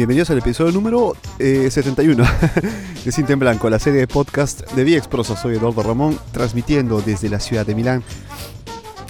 bienvenidos 0.00 0.30
al 0.30 0.38
episodio 0.38 0.72
número 0.72 1.14
71 1.38 2.24
eh, 2.24 2.28
de 3.04 3.12
Cinta 3.12 3.34
en 3.34 3.38
Blanco, 3.38 3.68
la 3.68 3.78
serie 3.78 4.00
de 4.00 4.08
podcast 4.08 4.62
de 4.72 4.82
VX 4.82 5.08
Prosa. 5.08 5.36
Soy 5.36 5.56
Eduardo 5.56 5.82
Ramón, 5.82 6.18
transmitiendo 6.32 7.02
desde 7.02 7.28
la 7.28 7.38
ciudad 7.38 7.66
de 7.66 7.74
Milán. 7.74 8.02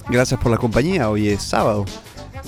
Gracias 0.09 0.37
por 0.41 0.51
la 0.51 0.57
compañía, 0.57 1.09
hoy 1.09 1.29
es 1.29 1.43
sábado 1.43 1.85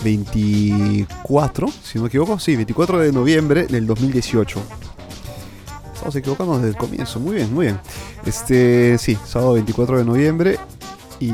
24, 0.04 1.70
si 1.70 1.98
no 1.98 2.02
me 2.02 2.08
equivoco, 2.10 2.38
sí, 2.38 2.58
24 2.58 3.00
de 3.00 3.14
noviembre 3.14 3.66
del 3.66 3.88
2018. 3.88 4.62
Estamos 5.94 6.16
equivocando 6.18 6.58
desde 6.58 6.72
el 6.72 6.76
comienzo, 6.76 7.22
muy 7.22 7.36
bien, 7.36 7.54
muy 7.54 7.68
bien. 7.68 7.80
Este, 8.26 8.98
sí, 8.98 9.18
sábado 9.26 9.54
24 9.54 10.00
de 10.00 10.04
noviembre 10.04 10.60
y 11.22 11.32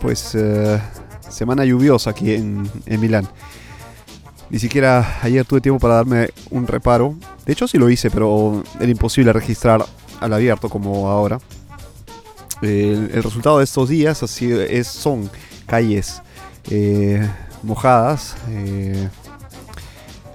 pues 0.00 0.32
eh, 0.36 0.80
semana 1.28 1.64
lluviosa 1.64 2.10
aquí 2.10 2.34
en, 2.34 2.70
en 2.86 3.00
Milán. 3.00 3.28
Ni 4.50 4.58
siquiera 4.58 5.18
ayer 5.22 5.44
tuve 5.44 5.60
tiempo 5.60 5.78
para 5.78 5.96
darme 5.96 6.30
un 6.50 6.66
reparo. 6.66 7.14
De 7.44 7.52
hecho 7.52 7.68
sí 7.68 7.76
lo 7.76 7.90
hice, 7.90 8.10
pero 8.10 8.62
era 8.80 8.90
imposible 8.90 9.32
registrar 9.32 9.84
al 10.20 10.32
abierto 10.32 10.68
como 10.68 11.08
ahora. 11.08 11.38
El, 12.62 13.10
resultado 13.22 13.58
de 13.58 13.64
estos 13.64 13.88
días 13.88 14.22
así 14.22 14.50
es, 14.50 14.88
son 14.88 15.30
calles 15.66 16.22
eh, 16.70 17.28
mojadas, 17.62 18.36
eh, 18.48 19.08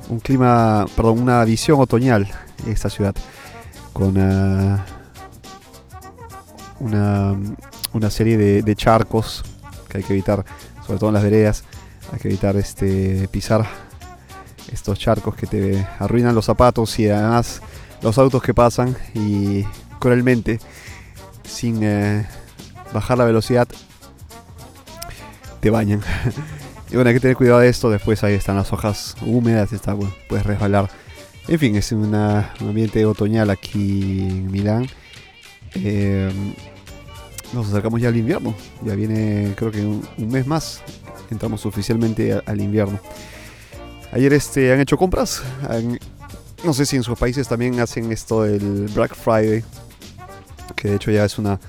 un 0.09 0.20
clima, 0.20 0.86
perdón, 0.95 1.20
una 1.20 1.44
visión 1.44 1.81
otoñal 1.81 2.30
esta 2.67 2.89
ciudad, 2.89 3.14
con 3.92 4.17
uh, 4.17 4.80
una, 6.80 7.36
una, 7.92 8.09
serie 8.09 8.38
de, 8.38 8.61
de, 8.61 8.75
charcos 8.75 9.44
que 9.89 9.98
hay 9.98 10.03
que 10.03 10.14
evitar, 10.14 10.45
sobre 10.86 11.00
todo 11.00 11.09
en 11.09 11.16
las 11.16 11.23
veredas, 11.23 11.64
hay 12.14 12.20
que 12.20 12.30
evitar 12.30 12.55
este, 12.55 13.27
pisar 13.30 13.66
estos 14.72 15.00
charcos 15.00 15.36
que 15.36 15.47
te 15.47 15.88
arruinan 16.00 16.36
los 16.36 16.45
zapatos 16.45 16.97
y 17.00 17.09
además 17.09 17.61
los 18.02 18.17
autos 18.17 18.42
que 18.42 18.53
pasan 18.53 18.95
y 19.14 19.64
cruelmente 20.00 20.59
sin 21.44 21.80
eh, 21.83 22.25
bajar 22.94 23.17
la 23.17 23.25
velocidad 23.25 23.67
te 25.59 25.70
bañan. 25.70 26.02
y 26.92 26.95
bueno, 26.95 27.09
hay 27.09 27.16
que 27.16 27.22
tener 27.22 27.38
cuidado 27.38 27.59
de 27.59 27.70
esto. 27.70 27.89
Después 27.89 28.23
ahí 28.23 28.33
están 28.33 28.58
las 28.58 28.73
hojas 28.73 29.16
húmedas, 29.25 29.72
está, 29.72 29.95
puedes 30.28 30.45
resbalar. 30.45 30.89
En 31.48 31.59
fin, 31.59 31.75
es 31.75 31.92
un 31.92 32.14
ambiente 32.16 33.05
otoñal 33.05 33.50
aquí 33.50 34.27
en 34.30 34.52
Milán. 34.52 34.88
Eh, 35.75 36.31
nos 37.53 37.67
acercamos 37.67 38.02
ya 38.02 38.09
al 38.09 38.17
invierno. 38.17 38.55
Ya 38.83 38.95
viene, 38.95 39.53
creo 39.55 39.72
que 39.72 39.86
un, 39.86 40.08
mes 40.17 40.48
más. 40.48 40.81
Entramos 41.30 41.66
oficialmente 41.66 42.42
al 42.45 42.61
invierno. 42.61 43.00
Ayer 44.14 44.31
este, 44.33 44.72
han 44.72 44.80
hecho 44.80 44.95
compras. 44.95 45.42
no 46.64 46.73
sé 46.73 46.86
si 46.86 46.95
en 46.95 47.03
sus 47.03 47.17
países 47.17 47.47
también 47.47 47.80
hacen 47.80 48.11
esto 48.11 48.44
del 48.44 48.88
Black 48.94 49.16
Friday. 49.16 49.64
Que 50.75 50.89
de 50.89 50.95
hecho 50.97 51.09
ya 51.09 51.25
es 51.25 51.39
una 51.39 51.59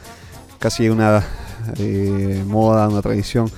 casi 0.59 0.91
una 0.91 1.25
eh, 1.79 2.45
moda, 2.47 2.89
una 2.89 3.01
tradición 3.01 3.51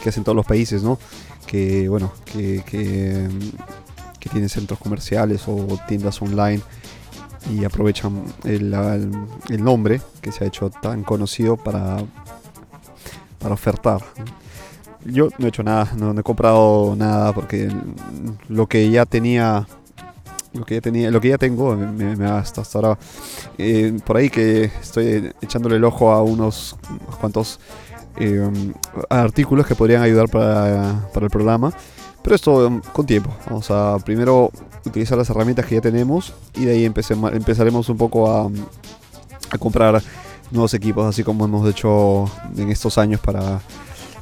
que 0.00 0.08
hacen 0.08 0.22
todos 0.22 0.36
los 0.36 0.46
países, 0.46 0.84
¿no? 0.84 1.00
Que 1.46 1.88
bueno, 1.88 2.12
que, 2.24 2.62
que, 2.64 3.28
centros 4.48 4.78
comerciales 4.78 5.42
o 5.48 5.80
tiendas 5.88 6.20
online 6.22 6.60
y 7.50 7.64
aprovechan 7.64 8.22
el, 8.44 8.72
el, 9.48 9.64
nombre 9.64 10.00
que 10.20 10.30
se 10.30 10.44
ha 10.44 10.46
hecho 10.46 10.70
tan 10.70 11.02
conocido 11.02 11.56
para, 11.56 11.96
para 13.38 13.54
ofertar 13.54 14.00
yo 15.04 15.28
no 15.38 15.46
he 15.46 15.48
hecho 15.48 15.62
nada, 15.62 15.92
no, 15.96 16.18
he 16.18 16.22
comprado 16.22 16.94
nada 16.96 17.32
porque 17.32 17.70
lo 18.48 18.66
que 18.66 18.90
ya 18.90 19.06
tenía 19.06 19.66
lo 20.54 20.64
que 20.64 20.76
ya 20.76 20.80
tenía, 20.80 21.10
lo 21.10 21.20
que 21.20 21.28
ya 21.28 21.38
tengo 21.38 21.76
me, 21.76 22.16
me 22.16 22.26
hasta, 22.26 22.62
hasta 22.62 22.78
ahora 22.78 22.98
eh, 23.58 23.96
por 24.04 24.16
ahí 24.16 24.30
que 24.30 24.64
estoy 24.64 25.32
echándole 25.42 25.76
el 25.76 25.84
ojo 25.84 26.10
a 26.10 26.22
unos, 26.22 26.76
cuantos 27.20 27.60
eh, 28.18 28.50
artículos 29.10 29.66
que 29.66 29.74
podrían 29.74 30.02
ayudar 30.02 30.28
para, 30.28 31.08
el 31.20 31.30
programa. 31.30 31.72
Pero 32.22 32.34
esto 32.34 32.66
um, 32.66 32.80
con 32.92 33.06
tiempo. 33.06 33.30
Vamos 33.46 33.70
a 33.70 33.96
primero 34.04 34.50
utilizar 34.84 35.16
las 35.16 35.30
herramientas 35.30 35.66
que 35.66 35.76
ya 35.76 35.80
tenemos 35.80 36.34
y 36.54 36.64
de 36.64 36.72
ahí 36.72 36.84
empezaremos 36.84 37.88
un 37.88 37.96
poco 37.96 38.30
a, 38.30 38.50
a 39.50 39.58
comprar 39.58 40.02
nuevos 40.50 40.74
equipos, 40.74 41.06
así 41.06 41.22
como 41.22 41.44
hemos 41.44 41.68
hecho 41.68 42.24
en 42.56 42.70
estos 42.70 42.98
años 42.98 43.20
para 43.20 43.60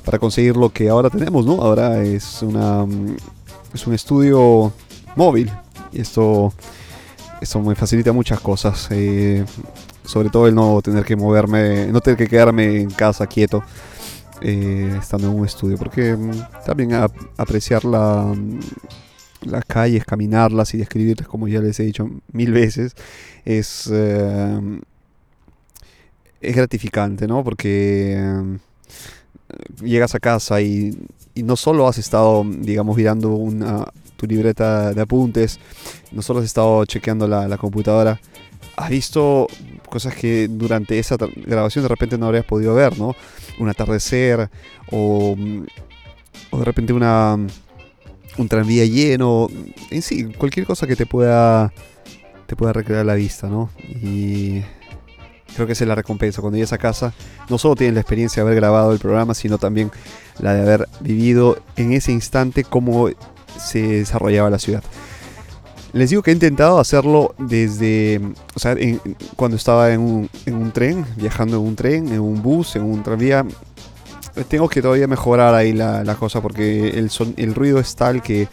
para 0.06 0.20
conseguir 0.20 0.56
lo 0.56 0.70
que 0.70 0.88
ahora 0.88 1.10
tenemos, 1.10 1.44
¿no? 1.44 1.60
Ahora 1.60 2.02
es 2.02 2.40
una 2.40 2.86
es 3.74 3.86
un 3.86 3.92
estudio 3.92 4.72
móvil 5.16 5.50
y 5.92 6.00
esto 6.00 6.52
esto 7.40 7.60
me 7.60 7.74
facilita 7.74 8.12
muchas 8.12 8.40
cosas, 8.40 8.86
eh, 8.90 9.44
sobre 10.04 10.30
todo 10.30 10.46
el 10.46 10.54
no 10.54 10.80
tener 10.80 11.04
que 11.04 11.16
moverme, 11.16 11.88
no 11.88 12.00
tener 12.00 12.16
que 12.16 12.28
quedarme 12.28 12.80
en 12.80 12.90
casa 12.90 13.26
quieto. 13.26 13.62
Eh, 14.42 14.94
estando 15.00 15.28
en 15.28 15.38
un 15.38 15.46
estudio, 15.46 15.78
porque 15.78 16.14
mm, 16.14 16.30
también 16.66 16.92
apreciar 17.38 17.86
la, 17.86 18.34
las 19.40 19.64
calles, 19.64 20.04
caminarlas 20.04 20.74
y 20.74 20.78
describirlas, 20.78 21.26
como 21.26 21.48
ya 21.48 21.60
les 21.60 21.80
he 21.80 21.84
dicho 21.84 22.06
mil 22.32 22.52
veces, 22.52 22.94
es, 23.46 23.88
eh, 23.90 24.60
es 26.42 26.54
gratificante, 26.54 27.26
¿no? 27.26 27.42
Porque 27.42 28.58
llegas 29.82 30.14
a 30.14 30.20
casa 30.20 30.60
y, 30.60 30.96
no 31.34 31.54
solo 31.56 31.86
has 31.86 31.98
estado, 31.98 32.44
digamos, 32.46 32.96
mirando 32.96 33.30
una, 33.30 33.84
tu 34.16 34.26
libreta 34.26 34.94
de 34.94 35.02
apuntes, 35.02 35.60
no 36.10 36.22
solo 36.22 36.40
has 36.40 36.46
estado 36.46 36.84
chequeando 36.86 37.28
la, 37.28 37.58
computadora, 37.58 38.18
has 38.76 38.88
visto 38.88 39.46
cosas 39.90 40.14
que 40.14 40.48
durante 40.48 40.98
esa 40.98 41.16
grabación 41.36 41.84
de 41.84 41.88
repente 41.88 42.16
no 42.16 42.26
habrías 42.26 42.46
podido 42.46 42.74
ver, 42.74 42.98
¿no? 42.98 43.14
Un 43.58 43.68
atardecer 43.68 44.48
o, 44.90 45.36
o 46.50 46.58
de 46.58 46.64
repente 46.64 46.94
una 46.94 47.38
un 48.38 48.48
tranvía 48.48 48.84
lleno, 48.84 49.48
en 49.90 50.02
sí, 50.02 50.24
cualquier 50.24 50.66
cosa 50.66 50.86
que 50.86 50.96
te 50.96 51.06
pueda 51.06 51.72
te 52.46 52.54
pueda 52.54 52.72
recrear 52.72 53.04
la 53.04 53.14
vista, 53.14 53.48
¿no? 53.48 53.70
Y 54.02 54.62
creo 55.56 55.66
que 55.66 55.72
esa 55.72 55.84
es 55.84 55.88
la 55.88 55.94
recompensa. 55.94 56.40
Cuando 56.40 56.56
llegas 56.56 56.72
a 56.72 56.78
casa, 56.78 57.12
no 57.48 57.58
solo 57.58 57.74
tienes 57.74 57.94
la 57.94 58.00
experiencia 58.00 58.42
de 58.42 58.48
haber 58.48 58.60
grabado 58.60 58.92
el 58.92 58.98
programa, 58.98 59.34
sino 59.34 59.58
también 59.58 59.90
la 60.38 60.54
de 60.54 60.60
haber 60.60 60.88
vivido 61.00 61.58
en 61.76 61.92
ese 61.92 62.12
instante 62.12 62.62
cómo 62.62 63.08
se 63.58 63.80
desarrollaba 63.80 64.50
la 64.50 64.58
ciudad. 64.58 64.84
Les 65.92 66.10
digo 66.10 66.22
que 66.22 66.30
he 66.30 66.34
intentado 66.34 66.78
hacerlo 66.78 67.34
desde, 67.38 68.20
o 68.54 68.58
sea, 68.58 68.76
cuando 69.34 69.56
estaba 69.56 69.92
en 69.92 70.00
un, 70.00 70.30
en 70.44 70.54
un, 70.54 70.70
tren, 70.70 71.06
viajando 71.16 71.56
en 71.56 71.62
un 71.62 71.74
tren, 71.74 72.08
en 72.12 72.20
un 72.20 72.42
bus, 72.42 72.76
en 72.76 72.82
un 72.82 73.02
tranvía. 73.02 73.46
Tengo 74.48 74.68
que 74.68 74.82
todavía 74.82 75.06
mejorar 75.06 75.54
ahí 75.54 75.72
la, 75.72 76.04
la 76.04 76.14
cosa 76.16 76.42
porque 76.42 76.90
el, 76.90 77.08
son, 77.08 77.32
el 77.38 77.54
ruido 77.54 77.78
es 77.80 77.96
tal 77.96 78.20
que 78.20 78.46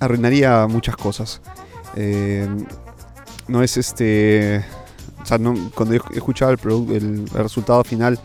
arruinaría 0.00 0.66
muchas 0.68 0.96
cosas. 0.96 1.42
Eh, 1.96 2.48
no 3.48 3.62
es 3.62 3.76
este 3.76 4.64
sea, 5.38 5.70
cuando 5.74 5.94
he 5.94 6.00
escuchado 6.14 6.52
el, 6.52 6.58
el, 6.90 7.28
resultado 7.28 7.82
final, 7.84 8.18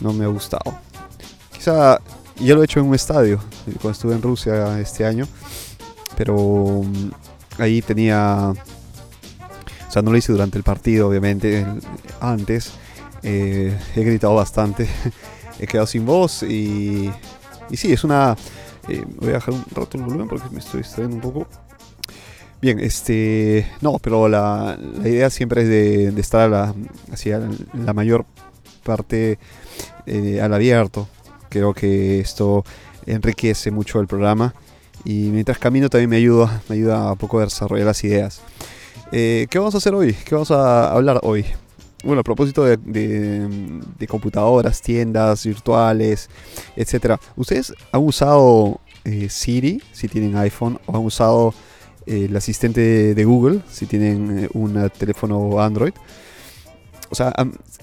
no 0.00 0.12
me 0.12 0.24
ha 0.24 0.28
gustado. 0.28 0.78
Quizá 1.52 2.00
ya 2.36 2.54
lo 2.54 2.62
he 2.62 2.64
hecho 2.64 2.80
en 2.80 2.86
un 2.86 2.94
estadio, 2.94 3.38
cuando 3.74 3.90
estuve 3.90 4.14
en 4.14 4.22
Rusia 4.22 4.80
este 4.80 5.04
año, 5.04 5.26
pero 6.16 6.82
mm, 6.84 7.10
ahí 7.58 7.82
tenía. 7.82 8.52
O 9.88 9.92
sea, 9.92 10.02
no 10.02 10.10
lo 10.10 10.16
hice 10.16 10.32
durante 10.32 10.56
el 10.56 10.64
partido, 10.64 11.08
obviamente, 11.08 11.66
antes. 12.20 12.72
Eh, 13.22 13.78
he 13.94 14.02
gritado 14.02 14.34
bastante, 14.34 14.88
he 15.60 15.66
quedado 15.66 15.86
sin 15.86 16.04
voz 16.04 16.42
y, 16.42 17.12
sí, 17.72 17.92
es 17.92 18.02
una. 18.04 18.36
Eh, 18.88 19.04
voy 19.20 19.30
a 19.30 19.34
bajar 19.34 19.54
un 19.54 19.64
rato 19.70 19.96
el 19.96 20.02
volumen 20.02 20.26
porque 20.26 20.48
me 20.50 20.58
estoy 20.58 20.82
distrayendo 20.82 21.16
un 21.16 21.22
poco. 21.22 21.46
Bien, 22.62 22.78
este. 22.78 23.66
No, 23.80 23.98
pero 23.98 24.28
la, 24.28 24.78
idea 25.04 25.30
siempre 25.30 25.62
es 25.62 25.68
de, 25.68 26.20
estar 26.20 26.48
la, 26.48 26.72
hacia 27.10 27.40
la 27.74 27.92
mayor 27.92 28.24
parte 28.84 29.40
eh, 30.06 30.40
al 30.40 30.54
abierto. 30.54 31.08
Creo 31.48 31.74
que 31.74 32.20
esto 32.20 32.64
enriquece 33.04 33.72
mucho 33.72 33.98
el 33.98 34.06
programa. 34.06 34.54
Y 35.04 35.30
mientras 35.30 35.58
camino 35.58 35.88
también 35.88 36.10
me 36.10 36.18
ayuda, 36.18 36.62
me 36.68 36.76
ayuda 36.76 37.10
a 37.10 37.16
poco 37.16 37.40
a 37.40 37.44
desarrollar 37.44 37.86
las 37.86 38.04
ideas. 38.04 38.40
Eh, 39.10 39.48
¿Qué 39.50 39.58
vamos 39.58 39.74
a 39.74 39.78
hacer 39.78 39.92
hoy? 39.92 40.14
¿Qué 40.14 40.36
vamos 40.36 40.52
a 40.52 40.92
hablar 40.92 41.18
hoy? 41.24 41.44
Bueno, 42.04 42.20
a 42.20 42.24
propósito 42.24 42.62
de, 42.62 42.76
de, 42.76 44.06
computadoras, 44.06 44.80
tiendas 44.80 45.44
virtuales, 45.44 46.30
etc. 46.76 47.16
¿Ustedes 47.34 47.74
han 47.90 48.06
usado 48.06 48.80
eh, 49.02 49.28
Siri 49.28 49.82
si 49.90 50.06
tienen 50.06 50.36
iPhone 50.36 50.78
o 50.86 50.96
han 50.96 51.04
usado 51.04 51.54
el 52.06 52.36
asistente 52.36 53.14
de 53.14 53.24
Google, 53.24 53.62
si 53.70 53.86
tienen 53.86 54.44
eh, 54.44 54.48
un 54.54 54.90
teléfono 54.90 55.60
Android. 55.60 55.92
O 57.10 57.14
sea, 57.14 57.32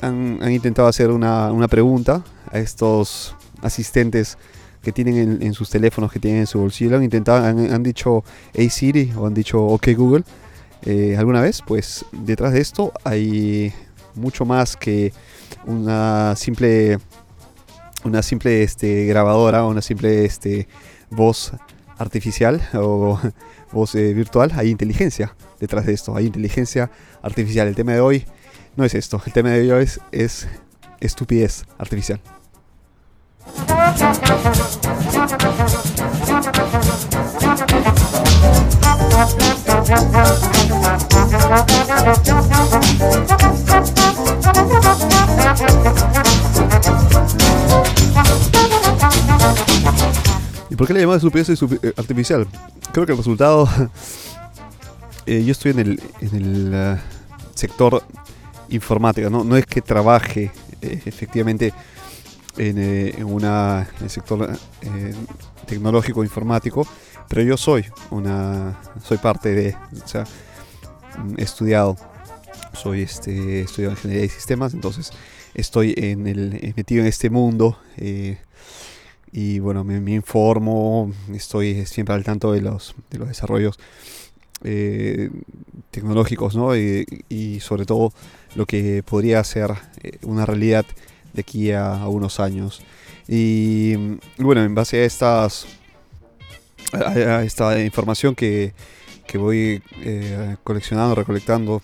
han, 0.02 0.52
intentado 0.52 0.88
hacer 0.88 1.12
una, 1.12 1.68
pregunta 1.68 2.24
a 2.52 2.58
estos 2.58 3.36
asistentes 3.62 4.38
que 4.82 4.92
tienen 4.92 5.40
en, 5.42 5.54
sus 5.54 5.70
teléfonos, 5.70 6.12
que 6.12 6.20
tienen 6.20 6.42
en 6.42 6.48
su 6.48 6.60
bolsillo, 6.60 6.96
han 6.98 7.04
intentado, 7.04 7.46
han, 7.46 7.84
dicho 7.84 8.24
Hey 8.54 8.70
Siri 8.70 9.14
o 9.16 9.28
han 9.28 9.34
dicho 9.36 9.62
OK 9.62 9.90
Google 9.96 10.24
eh, 10.84 11.16
alguna 11.18 11.42
vez, 11.42 11.62
pues 11.62 12.06
detrás 12.12 12.54
de 12.54 12.62
esto 12.62 12.92
hay 13.04 13.72
mucho 14.16 14.46
más 14.46 14.76
que 14.76 15.14
una 15.66 16.36
simple 16.36 16.98
una 18.06 18.24
simple 18.24 18.64
este, 18.64 19.06
grabadora 19.06 19.66
una 19.66 19.82
simple 19.82 20.26
este, 20.26 20.68
voz 21.10 21.52
artificial 22.00 22.62
o 22.74 23.20
voz 23.72 23.94
eh, 23.94 24.14
virtual, 24.14 24.52
hay 24.56 24.70
inteligencia 24.70 25.36
detrás 25.60 25.86
de 25.86 25.94
esto, 25.94 26.16
hay 26.16 26.26
inteligencia 26.26 26.90
artificial. 27.22 27.68
El 27.68 27.76
tema 27.76 27.92
de 27.92 28.00
hoy 28.00 28.26
no 28.76 28.86
es 28.86 28.96
esto, 28.96 29.22
el 29.26 29.34
tema 29.34 29.50
de 29.50 29.72
hoy 29.72 29.84
es, 29.84 30.00
es 30.12 30.48
estupidez 31.00 31.66
artificial. 31.78 32.20
¿Y 50.70 50.76
por 50.76 50.88
qué 50.88 50.94
le 50.94 51.02
llamamos 51.02 51.24
estupidez 51.24 51.50
eh, 51.84 51.94
artificial? 51.98 52.48
Creo 52.92 53.06
que 53.06 53.12
el 53.14 53.18
resultado... 53.18 53.68
Eh, 55.26 55.44
yo 55.46 55.52
estoy 55.52 55.72
en 55.72 55.80
el, 55.80 56.02
en 56.22 56.36
el 56.36 56.74
uh, 56.74 56.98
sector 57.54 58.02
informática, 58.70 59.30
¿no? 59.30 59.44
no 59.44 59.58
es 59.58 59.66
que 59.68 59.80
trabaje 59.80 60.50
eh, 60.82 61.04
efectivamente 61.06 61.72
en, 62.58 62.80
en, 62.80 63.26
una, 63.26 63.88
en 64.00 64.06
el 64.06 64.10
sector 64.10 64.50
tecnológico 65.68 66.24
informático, 66.24 66.88
pero 67.28 67.44
yo 67.44 67.58
soy 67.58 67.86
una 68.10 68.80
soy 69.04 69.20
parte 69.20 69.54
de, 69.54 69.76
o 70.04 70.08
sea, 70.08 70.24
he 71.38 71.44
estudiado, 71.44 71.96
soy 72.74 73.04
este 73.04 73.62
estudiado 73.62 73.94
ingeniería 73.94 74.24
de 74.24 74.30
sistemas, 74.30 74.74
entonces 74.74 75.12
estoy 75.54 75.94
en 75.96 76.26
el, 76.26 76.74
metido 76.76 77.02
en 77.02 77.08
este 77.08 77.30
mundo 77.30 77.78
y 79.32 79.60
bueno, 79.60 79.84
me, 79.84 80.14
informo, 80.14 81.12
estoy 81.34 81.86
siempre 81.86 82.16
al 82.16 82.24
tanto 82.24 82.52
de 82.52 82.62
los, 82.62 82.96
de 83.12 83.20
los 83.20 83.28
desarrollos 83.28 83.80
eh, 84.64 85.30
tecnológicos 85.92 86.56
¿no? 86.56 86.76
y, 86.76 87.60
sobre 87.62 87.86
todo 87.86 88.12
lo 88.56 88.66
que 88.66 89.04
podría 89.04 89.44
ser 89.44 89.72
eh, 90.02 90.18
una 90.24 90.46
realidad 90.46 90.86
de 91.34 91.42
aquí 91.42 91.72
a, 91.72 92.08
unos 92.08 92.40
años. 92.40 92.82
Y, 93.28 93.96
bueno, 94.38 94.64
en 94.64 94.74
base 94.74 95.02
a 95.02 95.06
estas 95.06 95.68
a, 96.92 97.44
esta 97.44 97.80
información 97.80 98.34
que, 98.34 98.74
que 99.28 99.38
voy 99.38 99.84
eh, 100.02 100.56
coleccionando, 100.64 101.14
recolectando 101.14 101.82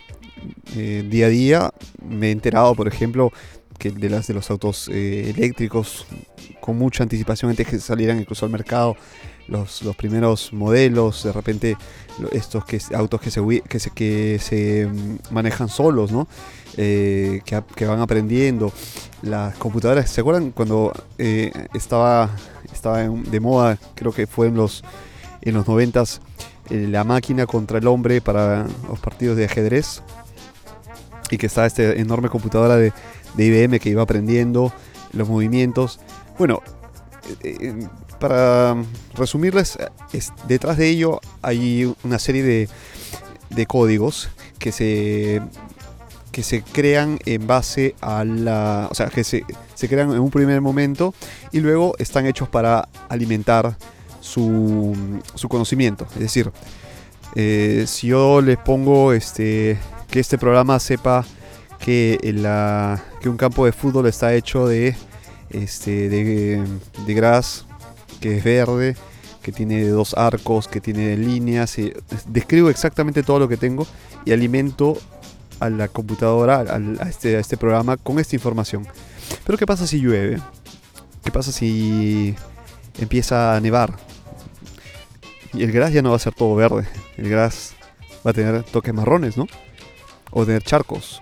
día 0.73 1.25
a 1.25 1.29
día, 1.29 1.71
me 2.07 2.27
he 2.27 2.31
enterado, 2.31 2.75
por 2.75 2.87
ejemplo, 2.87 3.31
que 3.77 3.91
de 3.91 4.09
las 4.09 4.27
de 4.27 4.33
los 4.33 4.49
autos 4.49 4.87
eléctricos 4.87 6.05
con 6.59 6.77
mucha 6.77 7.03
anticipación 7.03 7.51
antes 7.51 7.67
que 7.67 7.79
salieran 7.79 8.19
incluso 8.19 8.45
al 8.45 8.51
mercado 8.51 8.95
los, 9.47 9.83
los 9.83 9.95
primeros 9.95 10.53
modelos, 10.53 11.23
de 11.23 11.31
repente 11.31 11.77
estos 12.31 12.65
que, 12.65 12.79
autos 12.93 13.21
que 13.21 13.31
se, 13.31 13.41
que 13.67 13.79
se, 13.79 13.91
que 13.91 14.39
se 14.41 14.87
mm, 14.87 15.33
manejan 15.33 15.69
solos, 15.69 16.11
¿no? 16.11 16.27
Eh, 16.77 17.41
que, 17.45 17.85
van 17.85 18.01
aprendiendo. 18.01 18.71
Las 19.21 19.55
computadoras, 19.55 20.09
¿se 20.09 20.21
acuerdan 20.21 20.51
cuando 20.51 20.91
eh, 21.17 21.51
estaba, 21.73 22.29
estaba 22.71 22.99
de 22.99 23.39
moda, 23.39 23.77
creo 23.95 24.11
que 24.11 24.27
fue 24.27 24.47
en 24.47 24.55
los, 24.55 24.83
en 25.41 25.55
los 25.55 25.67
90 25.67 26.03
eh, 26.69 26.87
la 26.89 27.03
máquina 27.03 27.45
contra 27.45 27.77
el 27.79 27.87
hombre 27.87 28.21
para 28.21 28.65
los 28.87 28.99
partidos 28.99 29.37
de 29.37 29.45
ajedrez? 29.45 30.01
Y 31.31 31.37
que 31.37 31.47
estaba 31.47 31.65
esta 31.65 31.83
enorme 31.93 32.29
computadora 32.29 32.77
de, 32.77 32.93
de 33.37 33.45
IBM 33.45 33.79
que 33.79 33.89
iba 33.89 34.01
aprendiendo 34.01 34.73
los 35.13 35.27
movimientos. 35.27 35.99
Bueno, 36.37 36.61
eh, 37.43 37.57
eh, 37.59 37.87
para 38.19 38.75
resumirles, 39.15 39.77
detrás 40.47 40.77
de 40.77 40.89
ello 40.89 41.19
hay 41.41 41.93
una 42.03 42.19
serie 42.19 42.69
de, 43.49 43.65
códigos 43.67 44.29
que 44.59 44.71
se, 44.71 45.41
que 46.31 46.43
se 46.43 46.61
crean 46.61 47.19
en 47.25 47.45
base 47.47 47.95
a 48.01 48.23
la... 48.23 48.87
O 48.91 48.95
sea, 48.95 49.07
que 49.07 49.23
se, 49.23 49.43
crean 49.87 50.11
en 50.11 50.19
un 50.19 50.31
primer 50.31 50.61
momento 50.61 51.13
y 51.51 51.59
luego 51.59 51.95
están 51.99 52.25
hechos 52.25 52.49
para 52.49 52.87
alimentar 53.09 53.77
su, 54.19 54.95
conocimiento. 55.47 56.07
Es 56.15 56.19
decir, 56.19 56.51
eh, 57.35 57.85
si 57.87 58.07
yo 58.07 58.41
les 58.41 58.57
pongo 58.57 59.13
este, 59.13 59.77
que 60.09 60.19
este 60.19 60.37
programa 60.37 60.79
sepa 60.79 61.25
que, 61.79 62.17
que 63.21 63.29
un 63.29 63.37
campo 63.37 63.65
de 63.65 63.71
fútbol 63.71 64.07
está 64.07 64.33
hecho 64.33 64.67
de 64.67 64.95
este, 65.49 66.09
de, 66.09 67.13
gras, 67.13 67.65
que 68.19 68.37
es 68.37 68.43
verde, 68.43 68.95
que 69.41 69.51
tiene 69.51 69.87
dos 69.87 70.13
arcos, 70.15 70.67
que 70.67 70.81
tiene 70.81 71.15
líneas. 71.17 71.77
describo 72.27 72.69
exactamente 72.69 73.23
todo 73.23 73.39
lo 73.39 73.47
que 73.47 73.57
tengo 73.57 73.87
y 74.25 74.31
alimento 74.31 74.97
a 75.59 75.69
la 75.69 75.87
computadora, 75.87 76.59
a, 76.59 77.09
este, 77.09 77.37
a 77.37 77.39
este 77.39 77.57
programa 77.57 77.97
con 77.97 78.19
esta 78.19 78.35
información. 78.35 78.87
Pero 79.45 79.57
¿qué 79.57 79.65
pasa 79.65 79.87
si 79.87 79.99
llueve? 79.99 80.41
¿Qué 81.23 81.31
pasa 81.31 81.51
si 81.51 82.35
empieza 82.99 83.55
a 83.55 83.59
nevar? 83.59 83.95
Y 85.53 85.63
el 85.63 85.71
gras 85.71 85.93
ya 85.93 86.01
no 86.01 86.09
va 86.09 86.17
a 86.17 86.19
ser 86.19 86.33
todo 86.33 86.55
verde. 86.55 86.85
El 87.17 87.29
gras 87.29 87.73
va 88.25 88.31
a 88.31 88.33
tener 88.33 88.63
toques 88.63 88.93
marrones, 88.93 89.37
¿no? 89.37 89.47
O 90.31 90.45
tener 90.45 90.63
charcos. 90.63 91.21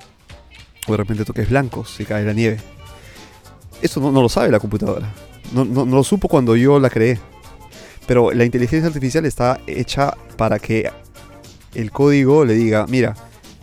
O 0.87 0.91
de 0.91 0.97
repente 0.97 1.25
toques 1.25 1.49
blancos 1.49 1.91
si 1.95 2.05
cae 2.05 2.23
la 2.23 2.33
nieve. 2.33 2.59
Eso 3.81 3.99
no, 3.99 4.21
lo 4.21 4.29
sabe 4.29 4.49
la 4.49 4.59
computadora. 4.59 5.13
No, 5.53 5.85
lo 5.85 6.03
supo 6.03 6.27
cuando 6.27 6.55
yo 6.55 6.79
la 6.79 6.89
creé. 6.89 7.19
Pero 8.07 8.31
la 8.31 8.45
inteligencia 8.45 8.87
artificial 8.87 9.25
está 9.25 9.59
hecha 9.67 10.13
para 10.37 10.59
que 10.59 10.89
el 11.73 11.91
código 11.91 12.45
le 12.45 12.53
diga, 12.53 12.85
mira, 12.87 13.15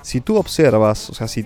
si 0.02 0.20
tú 0.20 0.36
observas, 0.36 1.10
o 1.10 1.14
sea, 1.14 1.28
si, 1.28 1.42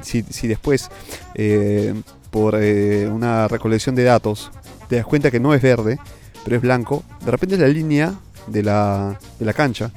después 0.48 0.90
eh, 1.34 1.94
por 2.30 2.56
eh, 2.60 3.08
una 3.08 3.48
recolección 3.48 3.94
de 3.94 4.04
datos 4.04 4.50
te 4.88 4.96
das 4.96 5.06
cuenta 5.06 5.30
que 5.30 5.40
no 5.40 5.54
es 5.54 5.62
verde, 5.62 5.98
pero 6.44 6.56
es 6.56 6.62
blanco, 6.62 7.02
de 7.24 7.30
repente 7.30 7.54
es 7.56 7.60
la 7.60 7.68
línea 7.68 8.14
de 8.46 8.62
la, 8.62 9.18
de 9.38 9.44
la 9.44 9.52
cancha. 9.52 9.90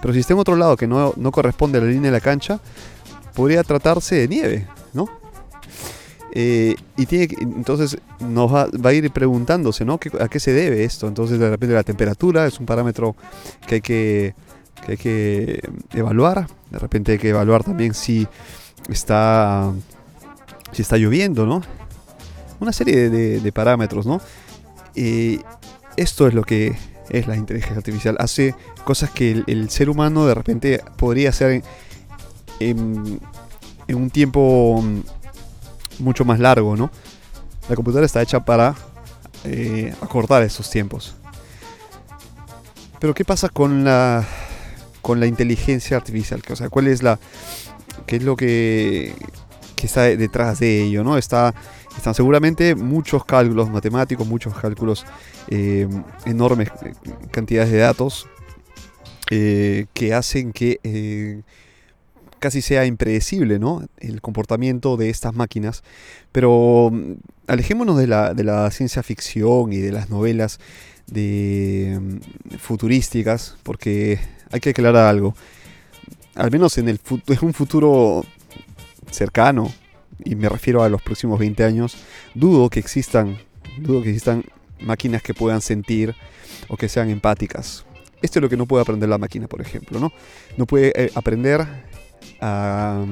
Pero 0.00 0.14
si 0.14 0.20
está 0.20 0.32
en 0.32 0.40
otro 0.40 0.56
lado 0.56 0.76
que 0.76 0.86
no, 0.86 1.12
no 1.16 1.30
corresponde 1.30 1.78
a 1.78 1.82
la 1.82 1.88
línea 1.88 2.10
de 2.10 2.16
la 2.16 2.20
cancha, 2.20 2.60
podría 3.34 3.62
tratarse 3.62 4.16
de 4.16 4.28
nieve, 4.28 4.66
¿no? 4.92 5.19
Eh, 6.32 6.76
y 6.96 7.06
entonces 7.42 7.98
nos 8.20 8.52
va, 8.52 8.68
a 8.84 8.92
ir 8.92 9.10
preguntándose, 9.10 9.84
¿no? 9.84 9.98
¿A 10.20 10.28
qué 10.28 10.38
se 10.38 10.52
debe 10.52 10.84
esto? 10.84 11.08
Entonces 11.08 11.38
de 11.38 11.50
repente 11.50 11.74
la 11.74 11.82
temperatura 11.82 12.46
es 12.46 12.60
un 12.60 12.66
parámetro 12.66 13.16
que 13.66 13.76
hay 13.76 13.80
que, 13.80 14.34
que 14.98 15.60
evaluar. 15.92 16.46
De 16.70 16.78
repente 16.78 17.12
hay 17.12 17.18
que 17.18 17.30
evaluar 17.30 17.64
también 17.64 17.94
si 17.94 18.28
está, 18.88 19.72
si 20.72 20.82
está 20.82 20.96
lloviendo, 20.96 21.46
¿no? 21.46 21.62
Una 22.60 22.72
serie 22.72 23.10
de, 23.10 23.52
parámetros, 23.52 24.06
¿no? 24.06 24.20
Esto 25.96 26.28
es 26.28 26.34
lo 26.34 26.44
que 26.44 26.76
es 27.08 27.26
la 27.26 27.36
inteligencia 27.36 27.78
artificial. 27.78 28.16
Hace 28.20 28.54
cosas 28.84 29.10
que 29.10 29.42
el, 29.46 29.70
ser 29.70 29.90
humano 29.90 30.26
de 30.26 30.34
repente 30.34 30.80
podría 30.96 31.30
hacer 31.30 31.64
en 32.60 33.20
un 33.88 34.10
tiempo 34.10 34.84
mucho 36.00 36.24
más 36.24 36.40
largo, 36.40 36.76
¿no? 36.76 36.90
La 37.68 37.76
computadora 37.76 38.06
está 38.06 38.22
hecha 38.22 38.44
para 38.44 38.74
eh, 39.44 39.94
acortar 40.00 40.42
esos 40.42 40.68
tiempos. 40.70 41.14
Pero 42.98 43.14
¿qué 43.14 43.24
pasa 43.24 43.48
con 43.48 43.84
la 43.84 44.26
con 45.00 45.18
la 45.20 45.26
inteligencia 45.26 45.96
artificial? 45.96 46.42
O 46.50 46.70
¿cuál 46.70 46.88
es 46.88 47.02
la 47.02 47.18
qué 48.06 48.16
es 48.16 48.22
lo 48.22 48.36
que, 48.36 49.14
que 49.76 49.86
está 49.86 50.02
detrás 50.02 50.58
de 50.60 50.82
ello, 50.82 51.04
¿no? 51.04 51.16
Está 51.16 51.54
están 51.96 52.14
seguramente 52.14 52.74
muchos 52.74 53.24
cálculos 53.24 53.68
matemáticos, 53.70 54.26
muchos 54.26 54.54
cálculos, 54.54 55.04
eh, 55.48 55.88
enormes 56.24 56.70
cantidades 57.30 57.72
de 57.72 57.78
datos 57.78 58.28
eh, 59.30 59.86
que 59.92 60.14
hacen 60.14 60.52
que 60.52 61.42
casi 62.40 62.62
sea 62.62 62.86
impredecible 62.86 63.58
¿no? 63.58 63.86
el 63.98 64.20
comportamiento 64.20 64.96
de 64.96 65.10
estas 65.10 65.34
máquinas. 65.34 65.84
Pero 66.32 66.90
mm, 66.92 67.12
alejémonos 67.46 67.96
de 67.96 68.08
la, 68.08 68.34
de 68.34 68.42
la 68.42 68.70
ciencia 68.70 69.02
ficción 69.02 69.72
y 69.72 69.78
de 69.78 69.92
las 69.92 70.10
novelas 70.10 70.58
mm, 71.12 72.16
futurísticas, 72.58 73.56
porque 73.62 74.18
hay 74.50 74.60
que 74.60 74.70
aclarar 74.70 75.06
algo. 75.06 75.34
Al 76.34 76.50
menos 76.50 76.78
en, 76.78 76.88
el, 76.88 77.00
en 77.28 77.38
un 77.42 77.54
futuro 77.54 78.24
cercano, 79.10 79.72
y 80.24 80.34
me 80.34 80.48
refiero 80.48 80.82
a 80.82 80.88
los 80.88 81.02
próximos 81.02 81.38
20 81.38 81.64
años, 81.64 81.96
dudo 82.34 82.68
que 82.70 82.80
existan, 82.80 83.38
dudo 83.78 84.02
que 84.02 84.10
existan 84.10 84.44
máquinas 84.80 85.22
que 85.22 85.34
puedan 85.34 85.60
sentir 85.60 86.14
o 86.68 86.76
que 86.76 86.88
sean 86.88 87.10
empáticas. 87.10 87.84
Esto 88.22 88.38
es 88.38 88.42
lo 88.42 88.48
que 88.48 88.56
no 88.56 88.66
puede 88.66 88.82
aprender 88.82 89.08
la 89.08 89.18
máquina, 89.18 89.48
por 89.48 89.60
ejemplo, 89.60 89.98
¿no? 89.98 90.12
No 90.56 90.66
puede 90.66 90.92
eh, 90.94 91.10
aprender 91.14 91.66
a, 92.40 93.04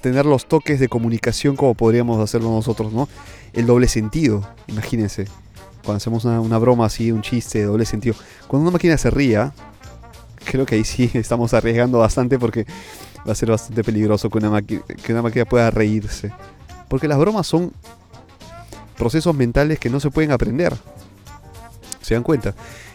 tener 0.00 0.26
los 0.26 0.46
toques 0.46 0.80
de 0.80 0.88
comunicación 0.88 1.56
como 1.56 1.74
podríamos 1.74 2.18
hacerlo 2.20 2.50
nosotros, 2.50 2.92
¿no? 2.92 3.08
El 3.52 3.66
doble 3.66 3.88
sentido, 3.88 4.42
imagínense. 4.66 5.26
Cuando 5.84 5.96
hacemos 5.96 6.24
una, 6.24 6.58
broma 6.58 6.86
así, 6.86 7.12
un 7.12 7.22
chiste 7.22 7.58
de 7.58 7.64
doble 7.64 7.84
sentido. 7.84 8.14
Cuando 8.46 8.68
una 8.68 8.72
máquina 8.72 8.96
se 8.96 9.10
ría, 9.10 9.52
creo 10.44 10.64
que 10.64 10.76
ahí 10.76 10.84
sí 10.84 11.10
estamos 11.14 11.52
arriesgando 11.54 11.98
bastante 11.98 12.38
porque 12.38 12.66
va 13.26 13.32
a 13.32 13.34
ser 13.34 13.50
bastante 13.50 13.84
peligroso 13.84 14.30
que 14.30 14.38
una, 14.38 14.62
que 14.62 14.82
una 15.10 15.22
máquina 15.22 15.44
pueda 15.44 15.70
reírse. 15.70 16.32
Porque 16.88 17.08
las 17.08 17.18
bromas 17.18 17.46
son 17.46 17.72
procesos 18.96 19.34
mentales 19.34 19.78
que 19.78 19.90
no 19.90 19.98
se 19.98 20.10
pueden 20.10 20.30
aprender. 20.30 20.74
¿Se 22.00 22.14
dan 22.14 22.22
cuenta? 22.22 22.54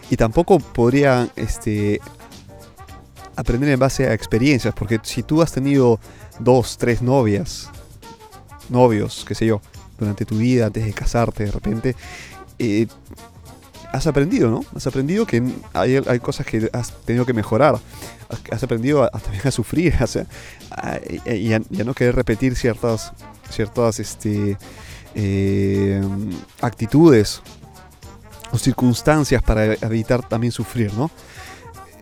Y 0.09 0.15
tampoco 0.15 0.59
podrían 0.59 1.29
este, 1.35 1.99
aprender 3.37 3.69
en 3.69 3.79
base 3.79 4.07
a 4.07 4.13
experiencias, 4.13 4.73
porque 4.73 4.99
si 5.03 5.23
tú 5.23 5.41
has 5.41 5.51
tenido 5.51 5.99
dos, 6.39 6.77
tres 6.77 7.01
novias, 7.01 7.69
novios, 8.69 9.23
qué 9.27 9.35
sé 9.35 9.45
yo, 9.45 9.61
durante 9.97 10.25
tu 10.25 10.37
vida, 10.37 10.65
antes 10.65 10.83
de 10.83 10.91
casarte 10.91 11.45
de 11.45 11.51
repente, 11.51 11.95
eh, 12.59 12.87
has 13.93 14.07
aprendido, 14.07 14.49
¿no? 14.49 14.65
Has 14.75 14.85
aprendido 14.87 15.25
que 15.25 15.41
hay, 15.73 16.19
cosas 16.19 16.45
que 16.45 16.69
has 16.73 16.91
tenido 17.05 17.25
que 17.25 17.33
mejorar. 17.33 17.79
Has, 18.51 18.63
aprendido 18.63 19.03
a, 19.03 19.09
también 19.09 19.47
a 19.47 19.51
sufrir, 19.51 19.95
o 20.01 20.07
sea, 20.07 20.25
y, 21.25 21.53
a, 21.53 21.59
no 21.59 21.93
querer 21.93 22.15
repetir 22.15 22.55
ciertas, 22.55 23.13
ciertas 23.49 23.99
este, 23.99 24.57
eh, 25.15 26.01
actitudes 26.61 27.41
o 28.51 28.57
circunstancias 28.57 29.41
para 29.41 29.73
evitar 29.73 30.27
también 30.27 30.51
sufrir, 30.51 30.93
¿no? 30.93 31.11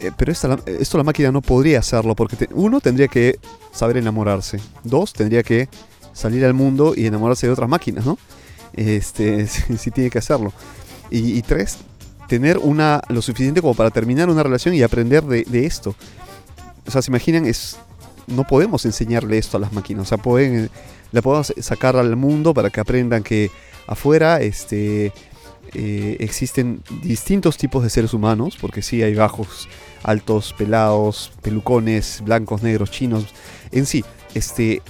Eh, 0.06 0.12
pero 0.16 0.32
esto 0.32 0.98
la 0.98 1.04
máquina 1.04 1.32
no 1.32 1.42
podría 1.42 1.80
hacerlo 1.80 2.16
porque 2.16 2.48
uno 2.52 2.80
tendría 2.80 3.08
que 3.08 3.40
saber 3.72 3.98
enamorarse, 3.98 4.60
dos 4.84 5.14
tendría 5.14 5.42
que 5.42 5.68
salir 6.14 6.46
al 6.46 6.54
mundo 6.54 6.94
y 6.96 7.08
enamorarse 7.08 7.48
de 7.48 7.54
otras 7.54 7.70
máquinas, 7.70 8.06
¿no? 8.06 8.18
Este, 8.74 9.48
si, 9.48 9.92
tiene 9.92 10.10
que 10.10 10.20
hacerlo. 10.20 10.54
Y, 11.10 11.42
tres, 11.44 11.78
tener 12.28 12.58
una 12.58 13.02
lo 13.10 13.22
suficiente 13.22 13.62
como 13.62 13.74
para 13.76 13.92
terminar 13.92 14.30
una 14.30 14.44
relación 14.44 14.74
y 14.74 14.82
aprender 14.82 15.24
de, 15.24 15.66
esto. 15.66 15.96
O 16.86 16.92
sea, 16.92 17.02
se 17.02 17.12
imaginan, 17.12 17.46
es, 17.46 17.78
no 18.28 18.44
podemos 18.44 18.86
enseñarle 18.86 19.38
esto 19.38 19.58
a 19.58 19.60
las 19.60 19.72
máquinas. 19.72 20.04
O 20.04 20.06
sea, 20.06 20.18
pueden, 20.18 20.70
la 21.12 21.22
podemos 21.22 21.54
sacar 21.62 21.96
al 21.96 22.16
mundo 22.16 22.54
para 22.54 22.70
que 22.70 22.80
aprendan 22.80 23.24
que 23.24 23.52
afuera 23.88 24.42
este, 24.42 25.14
eh, 25.74 26.18
existen 26.20 26.82
distintos 27.04 27.58
tipos 27.58 27.84
de 27.84 27.90
seres 27.90 28.14
humanos, 28.14 28.58
porque 28.60 28.82
sí 28.82 29.04
hay 29.04 29.14
bajos, 29.14 29.70
altos, 30.06 30.54
pelados, 30.54 31.32
pelucones, 31.42 32.22
blancos, 32.24 32.62
negros, 32.62 32.92
chinos. 32.92 33.26
En 33.72 33.86
sí, 33.86 34.06
este, 34.36 34.82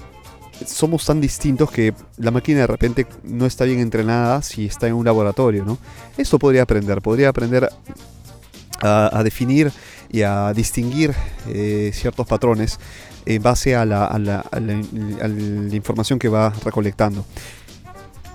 somos 0.65 1.05
tan 1.05 1.22
distintos 1.22 1.72
que 1.72 1.93
la 2.17 2.31
máquina 2.31 2.60
de 2.60 2.67
repente 2.67 3.07
no 3.24 3.45
está 3.45 3.63
bien 3.63 3.79
entrenada 3.79 4.41
si 4.41 4.65
está 4.65 4.88
en 4.88 4.93
un 4.93 5.05
laboratorio, 5.05 5.63
¿no? 5.63 5.77
Esto 6.17 6.38
podría 6.38 6.63
aprender, 6.63 7.01
podría 7.01 7.29
aprender 7.29 7.69
a, 8.81 9.24
definir 9.24 9.72
y 10.12 10.22
a 10.22 10.53
distinguir 10.53 11.13
eh, 11.48 11.91
ciertos 11.93 12.27
patrones 12.27 12.77
en 13.25 13.41
base 13.41 13.75
a 13.75 13.86
la, 13.86 14.05
a 14.05 14.19
la 14.19 15.75
información 15.75 16.19
que 16.19 16.27
va 16.27 16.53
recolectando. 16.63 17.25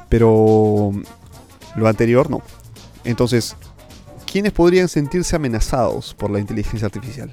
Pero 0.09 0.93
lo 1.77 1.87
anterior 1.87 2.31
no. 2.31 2.43
Entonces, 3.05 3.57
¿quiénes 4.31 4.53
podrían 4.53 4.89
sentirse 4.89 5.35
amenazados 5.35 6.15
por 6.15 6.31
la 6.31 6.39
inteligencia 6.39 6.87
artificial? 6.87 7.31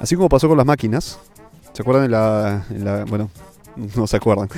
Así 0.00 0.16
como 0.16 0.28
pasó 0.28 0.48
con 0.48 0.58
las 0.58 0.66
máquinas, 0.66 1.18
¿se 1.72 1.82
acuerdan 1.82 2.04
de 2.04 2.10
la, 2.10 3.04
bueno, 3.08 3.30
no 3.96 4.06
se 4.06 4.16
acuerdan, 4.16 4.48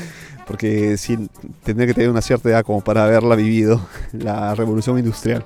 porque 0.46 0.96
sí 0.96 1.28
tendría 1.62 1.86
que 1.86 1.94
tener 1.94 2.10
una 2.10 2.22
cierta 2.22 2.48
edad 2.48 2.64
como 2.64 2.80
para 2.80 3.04
haberla 3.04 3.36
vivido, 3.36 3.86
la 4.12 4.54
revolución 4.54 4.98
industrial. 4.98 5.44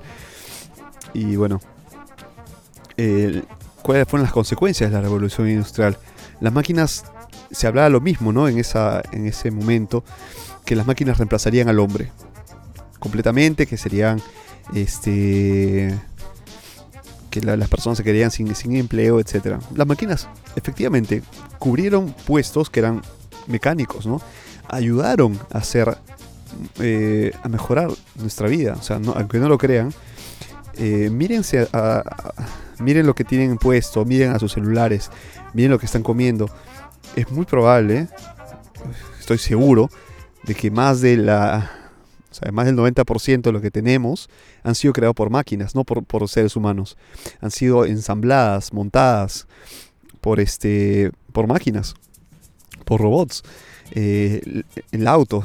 Y 1.13 1.35
bueno, 1.35 1.61
¿cuáles 3.83 4.07
fueron 4.07 4.23
las 4.23 4.33
consecuencias 4.33 4.89
de 4.89 4.95
la 4.95 5.01
revolución 5.01 5.49
industrial? 5.49 5.97
Las 6.39 6.53
máquinas, 6.53 7.03
se 7.51 7.67
hablaba 7.67 7.89
lo 7.89 7.99
mismo, 7.99 8.31
¿no? 8.31 8.47
En, 8.47 8.57
esa, 8.57 9.03
en 9.11 9.27
ese 9.27 9.51
momento, 9.51 10.03
que 10.65 10.75
las 10.75 10.87
máquinas 10.87 11.17
reemplazarían 11.17 11.67
al 11.67 11.79
hombre 11.79 12.11
completamente, 12.99 13.67
que 13.67 13.77
serían 13.77 14.21
este 14.73 15.99
que 17.29 17.41
las 17.41 17.69
personas 17.69 17.97
se 17.97 18.03
quedarían 18.03 18.29
sin, 18.29 18.53
sin 18.55 18.75
empleo, 18.75 19.19
etc. 19.19 19.55
Las 19.73 19.87
máquinas 19.87 20.27
efectivamente 20.55 21.23
cubrieron 21.59 22.13
puestos 22.25 22.69
que 22.69 22.81
eran 22.81 23.01
mecánicos, 23.47 24.05
¿no? 24.05 24.21
Ayudaron 24.67 25.39
a 25.51 25.59
hacer, 25.59 25.97
eh, 26.79 27.31
a 27.41 27.47
mejorar 27.47 27.89
nuestra 28.15 28.49
vida. 28.49 28.75
O 28.77 28.83
sea, 28.83 28.99
aunque 29.15 29.39
no 29.39 29.47
lo 29.47 29.57
crean, 29.57 29.93
eh, 30.75 31.09
mírense 31.09 31.67
miren 32.79 33.05
lo 33.05 33.15
que 33.15 33.23
tienen 33.23 33.57
puesto, 33.57 34.03
miren 34.05 34.33
a 34.33 34.39
sus 34.39 34.53
celulares, 34.53 35.09
miren 35.53 35.71
lo 35.71 35.79
que 35.79 35.85
están 35.85 36.03
comiendo. 36.03 36.49
Es 37.15 37.31
muy 37.31 37.45
probable, 37.45 38.09
estoy 39.19 39.37
seguro, 39.37 39.89
de 40.43 40.55
que 40.55 40.71
más 40.71 41.01
de 41.01 41.17
la 41.17 41.80
o 42.39 42.51
más 42.51 42.65
del 42.65 42.75
90% 42.75 43.41
de 43.41 43.51
lo 43.51 43.61
que 43.61 43.71
tenemos 43.71 44.29
han 44.63 44.75
sido 44.75 44.93
creados 44.93 45.15
por 45.15 45.29
máquinas, 45.29 45.75
no 45.75 45.83
por, 45.83 46.29
seres 46.29 46.55
humanos. 46.55 46.97
Han 47.41 47.51
sido 47.51 47.85
ensambladas, 47.85 48.73
montadas 48.73 49.47
por, 50.21 50.39
este, 50.39 51.11
por 51.33 51.47
máquinas, 51.47 51.95
por 52.85 53.01
robots. 53.01 53.43
Eh, 53.91 54.63
el 54.91 55.07
auto, 55.07 55.43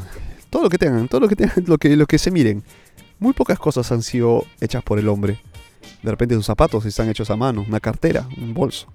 todo 0.51 0.63
lo 0.63 0.69
que 0.69 0.79
tengan, 0.79 1.09
todo 1.09 1.21
lo 1.21 1.29
que 1.29 1.37
tengan, 1.37 1.65
lo 1.67 1.79
que, 1.79 1.97
lo 1.97 2.07
que 2.07 2.19
se 2.19 2.31
miren. 2.31 2.63
Muy 3.19 3.33
pocas 3.33 3.59
cosas 3.59 3.91
han 3.93 4.03
sido 4.03 4.45
hechas 4.61 4.83
por 4.83 4.99
el 4.99 5.09
hombre. 5.09 5.41
De 6.03 6.11
repente 6.11 6.35
sus 6.35 6.47
zapatos 6.47 6.85
están 6.85 7.09
hechos 7.09 7.31
a 7.31 7.37
mano, 7.37 7.65
una 7.67 7.81
cartera, 7.81 8.29
un 8.37 8.55
bolso. 8.55 8.87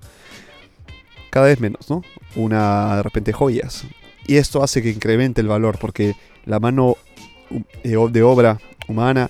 Cada 1.29 1.47
vez 1.47 1.59
menos, 1.59 1.89
¿no? 1.89 2.03
Una, 2.35 2.97
de 2.97 3.03
repente, 3.03 3.33
joyas. 3.33 3.85
Y 4.27 4.35
esto 4.35 4.63
hace 4.63 4.81
que 4.81 4.89
incremente 4.89 5.41
el 5.41 5.47
valor 5.47 5.77
porque 5.79 6.15
la 6.45 6.59
mano 6.59 6.97
de 7.83 8.23
obra 8.23 8.59
humana 8.87 9.29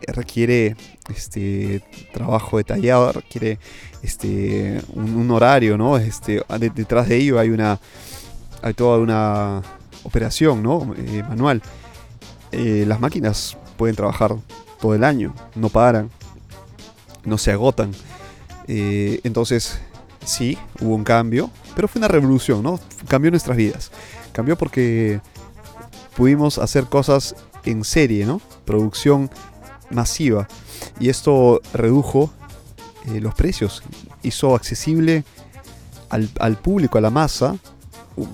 eh, 0.00 0.12
requiere 0.12 0.76
este 1.14 1.82
trabajo 2.12 2.56
detallado, 2.58 3.12
requiere 3.12 3.58
este 4.02 4.80
un, 4.94 5.30
horario, 5.30 5.76
¿no? 5.76 5.96
Este, 5.98 6.42
detrás 6.74 7.08
de 7.08 7.16
ello 7.16 7.38
hay 7.38 7.50
una 7.50 7.78
hay 8.62 8.74
toda 8.74 8.98
una 8.98 9.62
operación, 10.04 10.62
¿no? 10.62 10.94
Eh, 10.96 11.22
manual. 11.28 11.62
Eh, 12.52 12.84
las 12.86 13.00
máquinas 13.00 13.56
pueden 13.76 13.96
trabajar 13.96 14.34
todo 14.80 14.94
el 14.94 15.04
año, 15.04 15.34
no 15.54 15.68
paran, 15.68 16.10
no 17.24 17.38
se 17.38 17.52
agotan. 17.52 17.92
entonces, 18.66 19.78
sí, 20.24 20.56
hubo 20.80 20.94
un 20.94 21.04
cambio, 21.04 21.50
pero 21.74 21.88
fue 21.88 21.98
una 22.00 22.08
revolución, 22.08 22.62
¿no? 22.62 22.78
Cambió 23.08 23.30
nuestras 23.30 23.56
vidas. 23.56 23.90
Cambió 24.32 24.56
porque 24.56 25.20
pudimos 26.16 26.58
hacer 26.58 26.84
cosas 26.86 27.34
en 27.64 27.84
serie, 27.84 28.26
¿no? 28.26 28.40
Producción 28.64 29.30
masiva. 29.90 30.48
Y 30.98 31.08
esto 31.08 31.60
redujo 31.72 32.30
eh, 33.08 33.20
los 33.20 33.34
precios, 33.34 33.82
hizo 34.22 34.54
accesible 34.54 35.24
al, 36.08 36.56
público, 36.58 36.98
a 36.98 37.00
la 37.00 37.10
masa, 37.10 37.56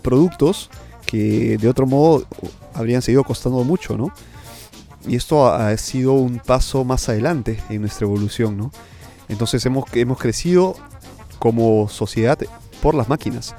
productos 0.03 0.71
que 1.05 1.59
de 1.59 1.69
otro 1.69 1.87
modo 1.87 2.27
habrían 2.75 3.03
seguido 3.03 3.23
costando 3.23 3.63
mucho, 3.65 3.97
¿no? 3.97 4.13
Y 5.07 5.15
esto 5.15 5.47
ha 5.47 5.77
sido 5.77 6.15
un 6.15 6.39
paso 6.39 6.85
más 6.85 7.09
adelante 7.09 7.61
en 7.69 7.83
nuestra 7.83 8.07
evolución, 8.07 8.57
¿no? 8.57 8.73
Entonces 9.29 9.65
hemos, 9.67 9.85
hemos 9.95 10.19
crecido 10.19 10.75
como 11.39 11.89
sociedad 11.89 12.39
por 12.83 12.95
las 12.95 13.09
máquinas. 13.09 13.55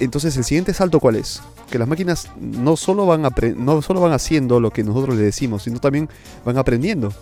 Entonces 0.00 0.36
el 0.36 0.44
siguiente 0.44 0.74
salto 0.74 1.00
cuál 1.00 1.16
es? 1.16 1.40
Que 1.70 1.78
las 1.78 1.88
máquinas 1.88 2.30
no 2.40 2.76
solo 2.76 3.06
van, 3.06 3.26
no 3.56 3.82
solo 3.82 4.00
van 4.00 4.12
haciendo 4.12 4.60
lo 4.60 4.70
que 4.70 4.84
nosotros 4.84 5.16
le 5.16 5.22
decimos, 5.22 5.62
sino 5.64 5.78
también 5.78 6.08
van 6.44 6.58
aprendiendo 6.58 7.12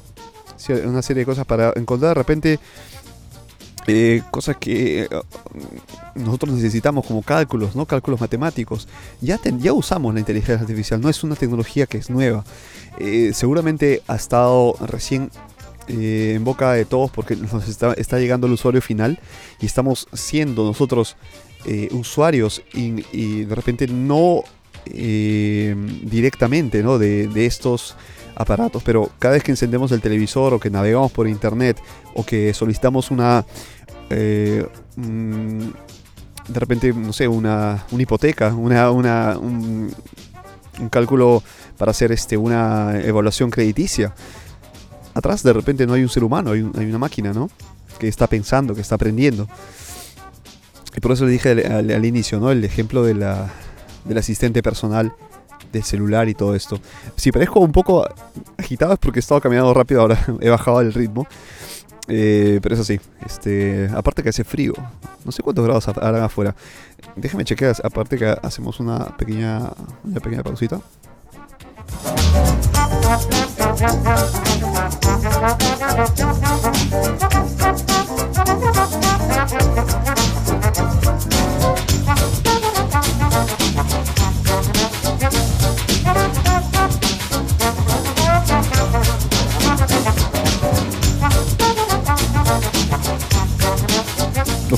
una 0.85 1.03
serie 1.03 1.21
de 1.21 1.26
cosas 1.26 1.45
para 1.45 1.73
encontrar 1.76 2.11
de 2.11 2.15
repente 2.15 2.59
eh, 3.88 4.23
cosas 4.33 4.57
que 4.57 5.03
eh, 5.03 5.09
nosotros 6.17 6.55
necesitamos 6.55 7.07
como 7.07 7.23
cálculos, 7.23 7.76
¿no? 7.76 7.87
Cálculos 7.87 8.21
matemáticos. 8.21 8.88
Ya, 9.21 9.38
ya 9.59 9.73
usamos 9.73 10.12
la 10.12 10.21
inteligencia 10.21 10.61
artificial, 10.61 11.00
no 11.00 11.09
es 11.09 11.23
una 11.23 11.37
tecnología 11.37 11.87
que 11.87 11.99
es 11.99 12.11
nueva. 12.11 12.45
Eh, 12.99 13.31
seguramente 13.33 14.03
ha 14.09 14.17
estado 14.17 14.75
recién 14.81 15.31
en 15.88 16.43
boca 16.43 16.73
de 16.73 16.85
todos 16.85 17.12
porque 17.12 17.37
nos 17.37 17.69
está, 17.69 17.93
está, 17.93 18.19
llegando 18.19 18.49
el 18.49 18.55
usuario 18.55 18.83
final 18.83 19.21
y 19.61 19.67
estamos 19.67 20.09
siendo 20.12 20.65
nosotros 20.65 21.17
eh, 21.68 21.88
usuarios 21.90 22.62
y, 22.73 23.42
de 23.44 23.52
repente 23.52 23.88
no 23.88 24.44
eh, 24.85 25.75
directamente 26.02 26.80
¿no? 26.80 26.96
de, 26.96 27.44
estos 27.44 27.96
aparatos, 28.37 28.85
pero 28.85 29.11
cada 29.18 29.35
vez 29.35 29.42
que 29.42 29.50
encendemos 29.50 29.90
el 29.90 30.00
televisor 30.00 30.54
o 30.54 30.61
que 30.61 30.70
navegamos 30.70 31.11
por 31.11 31.26
internet 31.26 31.82
o 32.14 32.25
que 32.25 32.54
solicitamos 32.54 33.11
una... 33.11 33.44
Eh, 34.11 34.64
de 34.96 36.61
repente, 36.61 36.92
no 36.92 37.12
sé, 37.12 37.26
una, 37.26 37.85
una 37.90 38.02
hipoteca, 38.02 38.54
una, 38.54 38.92
una, 38.92 39.37
un, 39.37 39.92
cálculo 40.88 41.42
para 41.76 41.90
hacer 41.90 42.12
este, 42.12 42.37
una 42.37 43.00
evaluación 43.00 43.50
crediticia. 43.50 44.14
Atrás 45.14 45.42
de 45.42 45.52
repente 45.52 45.85
no 45.85 45.94
hay 45.94 46.02
un 46.02 46.08
ser 46.08 46.23
humano, 46.23 46.52
hay, 46.52 46.64
hay 46.78 46.87
una 46.87 46.99
máquina, 46.99 47.32
¿no? 47.32 47.50
Que 47.99 48.06
está 48.06 48.28
pensando, 48.28 48.73
que 48.73 48.82
está 48.82 48.94
aprendiendo. 48.94 49.49
Y 50.97 51.00
por 51.00 51.12
eso 51.12 51.26
le 51.26 51.33
dije 51.33 51.50
al, 51.50 52.05
inicio, 52.05 52.41
¿no? 52.41 52.50
El 52.50 52.65
ejemplo 52.65 53.05
de 53.05 53.15
la, 53.15 53.50
del 54.05 54.17
asistente 54.17 54.62
personal 54.62 55.12
del 55.73 55.85
celular 55.85 56.29
y 56.29 56.35
todo 56.35 56.55
esto. 56.55 56.81
Si 57.17 57.31
parezco 57.31 57.61
un 57.61 57.73
poco 57.73 58.07
agitado 58.57 58.95
es 58.95 58.99
porque 58.99 59.19
he 59.19 59.21
estado 59.21 59.41
caminando 59.43 59.75
rápido, 59.75 60.00
ahora 60.00 60.19
he 60.41 60.49
bajado 60.49 60.81
el 60.81 60.95
ritmo. 60.95 61.26
Eh, 62.09 62.61
pero 62.62 62.76
eso 62.76 62.85
sí, 62.85 63.00
este, 63.26 63.91
aparte 63.95 64.23
que 64.23 64.29
hace 64.29 64.45
frío, 64.45 64.73
no 65.25 65.33
sé 65.33 65.43
cuántos 65.43 65.65
grados 65.65 65.88
harán 65.88 66.23
afuera. 66.23 66.55
Déjame 67.17 67.45
chequear, 67.45 67.75
aparte 67.83 68.17
que 68.17 68.26
hacemos 68.26 68.81
una 68.81 69.17
pequeña, 69.17 69.71
una 70.05 70.21
pequeña 70.21 70.43
pausita. 70.45 70.81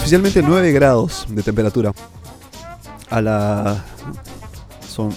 Oficialmente 0.08 0.42
9 0.42 0.72
grados 0.72 1.26
de 1.28 1.42
temperatura. 1.42 1.92
A 3.10 3.20
la. 3.20 3.84
Son. 4.88 5.10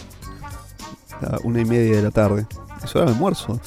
La 1.22 1.40
una 1.46 1.62
y 1.62 1.66
media 1.66 1.96
de 1.96 2.02
la 2.02 2.12
tarde. 2.12 2.46
Es 2.84 2.94
hora 2.94 3.06
de 3.06 3.12
almuerzo. 3.12 3.58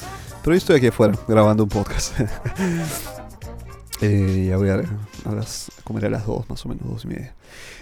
Pero 0.43 0.53
yo 0.53 0.57
estoy 0.57 0.75
aquí 0.75 0.85
afuera 0.85 1.17
grabando 1.27 1.63
un 1.63 1.69
podcast. 1.69 2.13
eh, 4.01 4.53
voy 4.55 4.69
a, 4.69 4.75
a 4.75 5.33
las. 5.33 5.71
Comer 5.85 6.07
a 6.07 6.09
las 6.09 6.25
2, 6.25 6.49
más 6.49 6.65
o 6.65 6.69
menos, 6.69 6.85
2 6.85 7.05
y 7.05 7.07
media. 7.07 7.35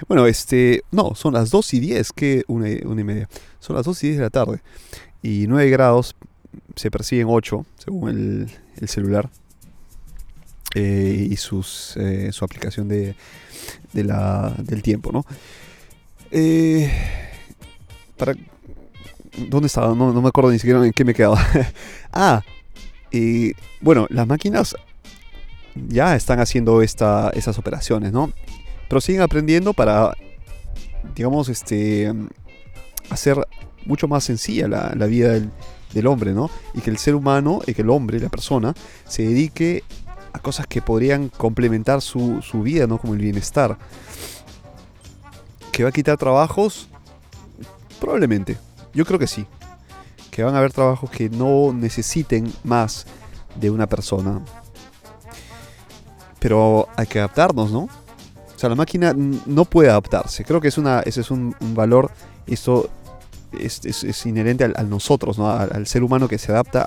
Bueno, 0.08 0.28
este. 0.28 0.84
No, 0.92 1.16
son 1.16 1.34
las 1.34 1.50
2 1.50 1.74
y 1.74 1.80
10, 1.80 2.12
que 2.14 2.44
una, 2.48 2.68
una 2.86 3.02
y 3.02 3.04
media. 3.04 3.30
Son 3.60 3.76
las 3.76 3.86
2 3.86 4.04
y 4.04 4.08
10 4.08 4.18
de 4.18 4.24
la 4.24 4.30
tarde. 4.30 4.62
Y 5.24 5.48
9 5.48 5.70
grados 5.72 6.16
se 6.76 6.92
persiguen 6.92 7.28
8, 7.30 7.66
según 7.78 8.10
el, 8.10 8.52
el 8.80 8.88
celular. 8.88 9.30
Eh, 10.76 11.28
y 11.30 11.36
sus, 11.38 11.96
eh, 11.98 12.32
su 12.32 12.44
aplicación 12.46 12.88
de, 12.88 13.16
de 13.94 14.04
la, 14.04 14.54
del 14.58 14.82
tiempo, 14.82 15.12
¿no? 15.12 15.24
Eh, 16.32 16.92
para, 18.18 18.34
¿Dónde 19.38 19.68
estaba? 19.68 19.96
No, 19.96 20.20
me 20.22 20.28
acuerdo 20.28 20.52
ni 20.52 20.60
siquiera 20.60 20.84
en 20.86 20.92
qué 20.92 21.06
me 21.06 21.14
quedaba. 21.14 21.40
ah, 22.14 22.42
y 23.12 23.54
bueno, 23.82 24.08
las 24.10 24.28
máquinas 24.28 24.76
ya 25.76 26.16
están 26.16 26.40
haciendo 26.40 26.82
esta, 26.82 27.32
operaciones, 27.58 28.12
¿no? 28.12 28.32
Pero 28.88 29.02
siguen 29.02 29.22
aprendiendo 29.22 29.74
para, 29.74 30.16
digamos, 31.16 31.50
este, 31.50 32.14
hacer 33.10 33.38
mucho 33.86 34.08
más 34.08 34.24
sencilla 34.24 34.68
la, 34.68 34.94
la 34.96 35.06
vida 35.06 35.34
del, 35.34 35.50
del, 35.94 36.08
hombre, 36.08 36.34
¿no? 36.34 36.50
Y 36.74 36.82
que 36.82 36.90
el 36.90 36.98
ser 36.98 37.16
humano, 37.16 37.62
y 37.66 37.74
que 37.74 37.82
el 37.82 37.90
hombre, 37.90 38.20
la 38.20 38.30
persona, 38.30 38.74
se 39.08 39.24
dedique 39.24 39.84
a 40.34 40.40
cosas 40.40 40.68
que 40.68 40.82
podrían 40.82 41.30
complementar 41.30 42.02
su, 42.02 42.42
vida, 42.64 42.88
¿no? 42.88 42.98
Como 42.98 43.14
el 43.14 43.20
bienestar. 43.20 43.78
¿Que 45.72 45.84
va 45.84 45.90
a 45.90 45.92
quitar 45.92 46.18
trabajos? 46.18 46.90
Probablemente. 48.00 48.58
Yo 48.94 49.06
creo 49.06 49.20
que 49.20 49.28
sí. 49.28 49.46
Que 50.32 50.44
van 50.44 50.56
a 50.56 50.58
haber 50.58 50.74
trabajos 50.74 51.10
que 51.10 51.30
no 51.30 51.72
necesiten 51.72 52.52
más 52.64 53.06
de 53.56 53.70
una 53.70 53.88
persona. 53.88 54.42
Pero 56.44 56.90
hay 56.98 57.08
que 57.08 57.20
adaptarnos, 57.20 57.72
¿no? 57.72 57.84
O 57.84 58.60
sea, 58.60 58.68
la 58.68 58.76
máquina 58.76 59.16
no 59.16 59.64
puede 59.64 59.90
adaptarse. 59.90 60.44
Creo 60.44 60.60
que 60.60 60.68
es 60.68 60.78
una, 60.78 61.00
ese 61.00 61.22
es 61.22 61.32
un, 61.32 61.56
valor. 61.74 62.12
Esto 62.46 62.90
es, 63.58 64.26
inherente 64.26 64.66
al, 64.66 64.90
nosotros, 64.90 65.38
¿no? 65.40 65.50
al, 65.50 65.88
ser 65.88 66.04
humano 66.04 66.28
que 66.28 66.38
se 66.38 66.52
adapta 66.52 66.82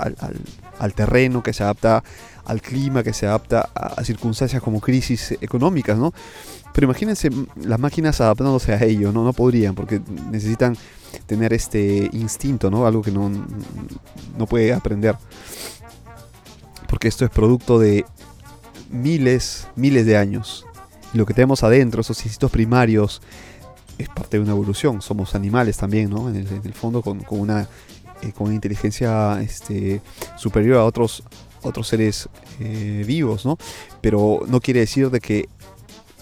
al, 0.78 0.92
terreno, 0.92 1.42
que 1.42 1.54
se 1.54 1.62
adapta 1.62 2.04
al 2.44 2.60
clima, 2.60 3.02
que 3.02 3.14
se 3.14 3.26
adapta 3.26 3.70
a, 3.74 4.04
circunstancias 4.04 4.60
como 4.60 4.78
crisis 4.78 5.32
económicas, 5.40 5.96
¿no? 5.96 6.12
Pero 6.74 6.84
imagínense 6.84 7.30
las 7.64 7.80
máquinas 7.80 8.20
adaptándose 8.20 8.74
a 8.74 8.84
ello, 8.84 9.10
¿no? 9.10 9.24
No 9.24 9.32
podrían, 9.32 9.74
porque 9.74 10.02
necesitan 10.30 10.76
tener 11.24 11.54
este 11.54 12.10
instinto, 12.12 12.70
¿no? 12.70 12.86
Algo 12.86 13.00
que 13.00 13.10
no, 13.10 13.30
no 14.36 14.46
puede 14.46 14.74
aprender. 14.74 15.16
Porque 16.88 17.08
esto 17.08 17.24
es 17.24 17.30
producto 17.30 17.78
de 17.78 18.04
miles, 18.90 19.66
miles 19.76 20.06
de 20.06 20.16
años. 20.16 20.66
Lo 21.12 21.26
que 21.26 21.34
tenemos 21.34 21.62
adentro, 21.62 22.00
esos 22.00 22.24
instintos 22.24 22.50
primarios, 22.50 23.22
es 23.98 24.08
parte 24.08 24.36
de 24.36 24.42
una 24.42 24.52
evolución. 24.52 25.00
Somos 25.02 25.34
animales 25.34 25.76
también, 25.76 26.10
¿no? 26.10 26.28
En 26.28 26.36
el, 26.36 26.74
fondo, 26.74 27.02
con, 27.02 27.24
una, 27.30 27.68
eh, 28.22 28.32
con 28.32 28.46
una 28.46 28.54
inteligencia 28.54 29.40
este, 29.40 30.02
superior 30.36 30.78
a 30.78 30.84
otros 30.84 31.22
otros 31.66 31.88
seres 31.88 32.28
eh, 32.60 33.04
vivos, 33.06 33.44
¿no? 33.44 33.58
Pero 34.00 34.40
no 34.46 34.60
quiere 34.60 34.80
decir 34.80 35.10
de 35.10 35.20
que 35.20 35.48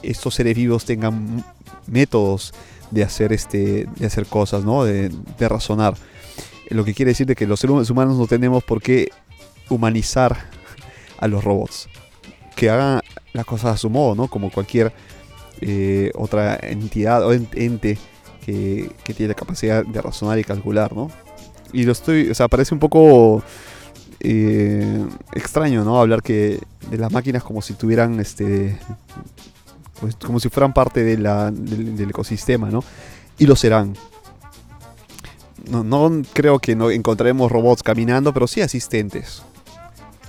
estos 0.02 0.34
seres 0.34 0.56
vivos 0.56 0.84
tengan 0.84 1.44
métodos 1.86 2.52
de 2.90 3.02
hacer, 3.02 3.32
este, 3.32 3.86
de 3.96 4.06
hacer 4.06 4.26
cosas, 4.26 4.64
¿no? 4.64 4.84
De, 4.84 5.10
razonar. 5.38 5.94
Lo 6.70 6.84
que 6.84 6.94
quiere 6.94 7.10
decir 7.10 7.26
de 7.26 7.36
que 7.36 7.46
los 7.46 7.60
seres 7.60 7.90
humanos 7.90 8.16
no 8.16 8.26
tenemos 8.26 8.64
por 8.64 8.80
qué 8.80 9.10
humanizar 9.68 10.50
a 11.18 11.28
los 11.28 11.44
robots. 11.44 11.88
Que 12.54 12.70
hagan 12.70 13.00
las 13.32 13.44
cosas 13.44 13.74
a 13.74 13.76
su 13.76 13.90
modo, 13.90 14.14
¿no? 14.14 14.28
Como 14.28 14.50
cualquier 14.50 14.92
eh, 15.60 16.10
otra 16.14 16.58
entidad 16.62 17.26
o 17.26 17.32
ente 17.32 17.98
que, 18.44 18.90
que, 19.02 19.14
tiene 19.14 19.28
la 19.28 19.34
capacidad 19.34 19.84
de 19.84 20.02
razonar 20.02 20.38
y 20.38 20.44
calcular, 20.44 20.94
¿no? 20.94 21.10
Y 21.72 21.84
lo 21.84 21.92
estoy, 21.92 22.30
o 22.30 22.34
sea, 22.34 22.48
parece 22.48 22.74
un 22.74 22.80
poco 22.80 23.42
eh, 24.26 25.04
extraño, 25.34 25.84
¿no? 25.84 26.00
Hablar 26.00 26.22
que 26.22 26.58
de 26.90 26.98
las 26.98 27.12
máquinas 27.12 27.42
como 27.42 27.60
si 27.60 27.74
tuvieran, 27.74 28.18
este, 28.20 28.78
pues, 30.00 30.16
como 30.16 30.40
si 30.40 30.48
fueran 30.48 30.72
parte 30.72 31.04
del, 31.04 32.08
ecosistema, 32.08 32.70
¿no? 32.70 32.82
Y 33.38 33.46
lo 33.46 33.54
serán. 33.54 33.94
No, 35.70 36.22
creo 36.32 36.58
que 36.58 36.74
no 36.74 36.90
encontraremos 36.90 37.52
robots 37.52 37.82
caminando, 37.82 38.32
pero 38.32 38.46
sí 38.46 38.62
asistentes. 38.62 39.42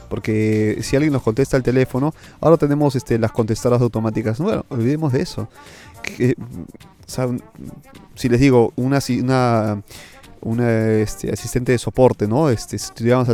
Porque 0.10 0.80
si 0.82 0.96
alguien 0.96 1.14
nos 1.14 1.24
contesta 1.24 1.58
el 1.58 1.64
teléfono, 1.64 2.14
ahora 2.42 2.58
tenemos 2.58 2.96
este, 2.96 3.18
las 3.20 3.32
contestadoras 3.32 3.82
automáticas. 3.82 4.40
Bueno, 4.40 4.66
olvidemos 4.70 5.14
de 5.14 5.22
eso. 5.22 5.48
si 8.16 8.30
les 8.30 8.40
digo, 8.40 8.72
una, 8.76 9.00
una 9.22 9.82
un 10.46 10.62
este, 10.62 11.32
asistente 11.32 11.72
de 11.72 11.80
soporte, 11.80 12.28
¿no? 12.28 12.50
Este, 12.50 12.78
si 12.78 12.92
llamas 13.00 13.28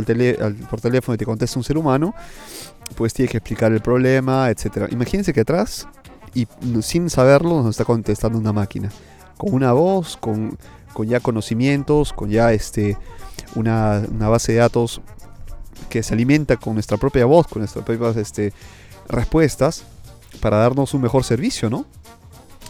por 0.70 0.80
teléfono 0.80 1.14
y 1.14 1.18
te 1.18 1.26
contesta 1.26 1.58
un 1.58 1.64
ser 1.64 1.76
humano, 1.76 2.14
pues 2.96 3.12
tiene 3.12 3.30
que 3.30 3.36
explicar 3.36 3.70
el 3.70 3.80
problema, 3.80 4.50
etc. 4.50 4.90
Imagínense 4.90 5.32
que 5.32 5.42
atrás, 5.42 5.86
y 6.34 6.48
sin 6.80 7.10
saberlo, 7.10 7.62
nos 7.62 7.70
está 7.70 7.84
contestando 7.84 8.38
una 8.38 8.52
máquina. 8.52 8.90
Con 9.36 9.52
una 9.52 9.72
voz, 9.72 10.16
con, 10.16 10.56
ya 11.04 11.20
conocimientos, 11.20 12.14
con 12.14 12.30
ya 12.30 12.52
este, 12.52 12.96
una, 13.54 14.02
base 14.18 14.52
de 14.52 14.58
datos 14.58 15.02
que 15.88 16.02
se 16.02 16.14
alimenta 16.14 16.56
con 16.56 16.74
nuestra 16.74 16.96
propia 16.96 17.24
voz, 17.24 17.46
con 17.46 17.60
nuestras 17.60 17.84
propias 17.84 18.16
este, 18.16 18.52
respuestas, 19.08 19.84
para 20.40 20.56
darnos 20.58 20.94
un 20.94 21.02
mejor 21.02 21.24
servicio, 21.24 21.70
¿no? 21.70 21.86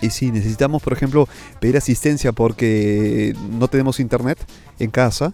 Y 0.00 0.10
si 0.10 0.32
necesitamos, 0.32 0.82
por 0.82 0.92
ejemplo, 0.92 1.28
pedir 1.60 1.76
asistencia 1.76 2.32
porque 2.32 3.36
no 3.50 3.68
tenemos 3.68 4.00
internet 4.00 4.38
en 4.78 4.90
casa, 4.90 5.32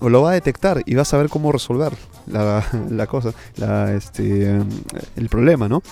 lo 0.00 0.22
va 0.22 0.30
a 0.30 0.34
detectar 0.34 0.82
y 0.86 0.94
va 0.94 1.02
a 1.02 1.04
saber 1.04 1.28
cómo 1.28 1.52
resolver 1.52 1.92
la, 2.26 3.06
cosa, 3.06 3.32
este, 3.94 4.60
el 5.16 5.28
problema, 5.28 5.68
¿no? 5.68 5.82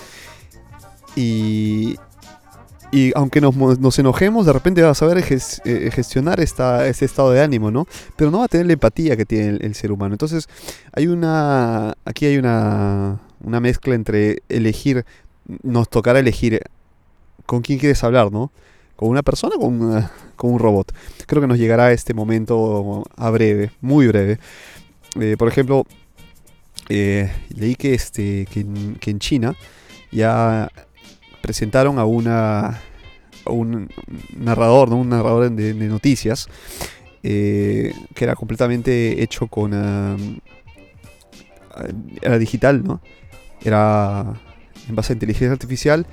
Y, 1.15 1.97
y 2.91 3.11
aunque 3.15 3.41
nos, 3.41 3.99
enojemos, 3.99 4.45
de 4.45 4.53
repente 4.53 4.81
va 4.81 4.91
a 4.91 4.95
saber 4.95 5.17
eh, 5.17 5.91
gestionar 5.91 6.39
esta, 6.39 6.87
este 6.87 7.05
estado 7.05 7.31
de 7.31 7.41
ánimo, 7.41 7.71
¿no? 7.71 7.87
Pero 8.15 8.31
no 8.31 8.39
va 8.39 8.45
a 8.45 8.47
tener 8.47 8.67
la 8.67 8.73
empatía 8.73 9.17
que 9.17 9.25
tiene 9.25 9.49
el, 9.49 9.65
el 9.65 9.75
ser 9.75 9.91
humano. 9.91 10.13
Entonces, 10.13 10.47
hay 10.93 11.07
una. 11.07 11.95
Aquí 12.05 12.25
hay 12.25 12.37
una, 12.37 13.19
una 13.43 13.59
mezcla 13.59 13.95
entre 13.95 14.43
elegir. 14.49 15.05
Nos 15.63 15.89
tocará 15.89 16.19
elegir 16.19 16.61
con 17.45 17.61
quién 17.61 17.79
quieres 17.79 18.03
hablar, 18.03 18.31
¿no? 18.31 18.51
¿Con 18.95 19.09
una 19.09 19.23
persona 19.23 19.55
o 19.57 19.59
con, 19.59 20.09
con 20.35 20.53
un 20.53 20.59
robot? 20.59 20.93
Creo 21.25 21.41
que 21.41 21.47
nos 21.47 21.57
llegará 21.57 21.91
este 21.91 22.13
momento 22.13 23.03
a 23.15 23.29
breve, 23.29 23.71
muy 23.81 24.07
breve. 24.07 24.39
Eh, 25.19 25.35
por 25.37 25.47
ejemplo, 25.47 25.85
eh, 26.89 27.31
leí 27.55 27.75
que, 27.75 27.93
este, 27.93 28.45
que 28.45 28.61
en, 28.61 29.19
China 29.19 29.55
ya 30.11 30.69
presentaron 31.47 31.97
a 31.97 32.05
un 32.05 32.25
narrador, 34.37 34.89
¿no? 34.89 34.97
un 34.97 35.09
narrador 35.09 35.49
de, 35.51 35.73
noticias 35.73 36.47
que 37.23 37.93
era 38.15 38.35
completamente 38.35 39.23
hecho 39.23 39.47
con 39.47 39.73
era 42.21 42.39
digital, 42.39 42.83
¿no? 42.83 43.01
Era 43.63 44.33
en 44.87 44.95
base 44.95 45.13
a 45.13 45.15
inteligencia 45.15 45.51
artificial, 45.51 46.05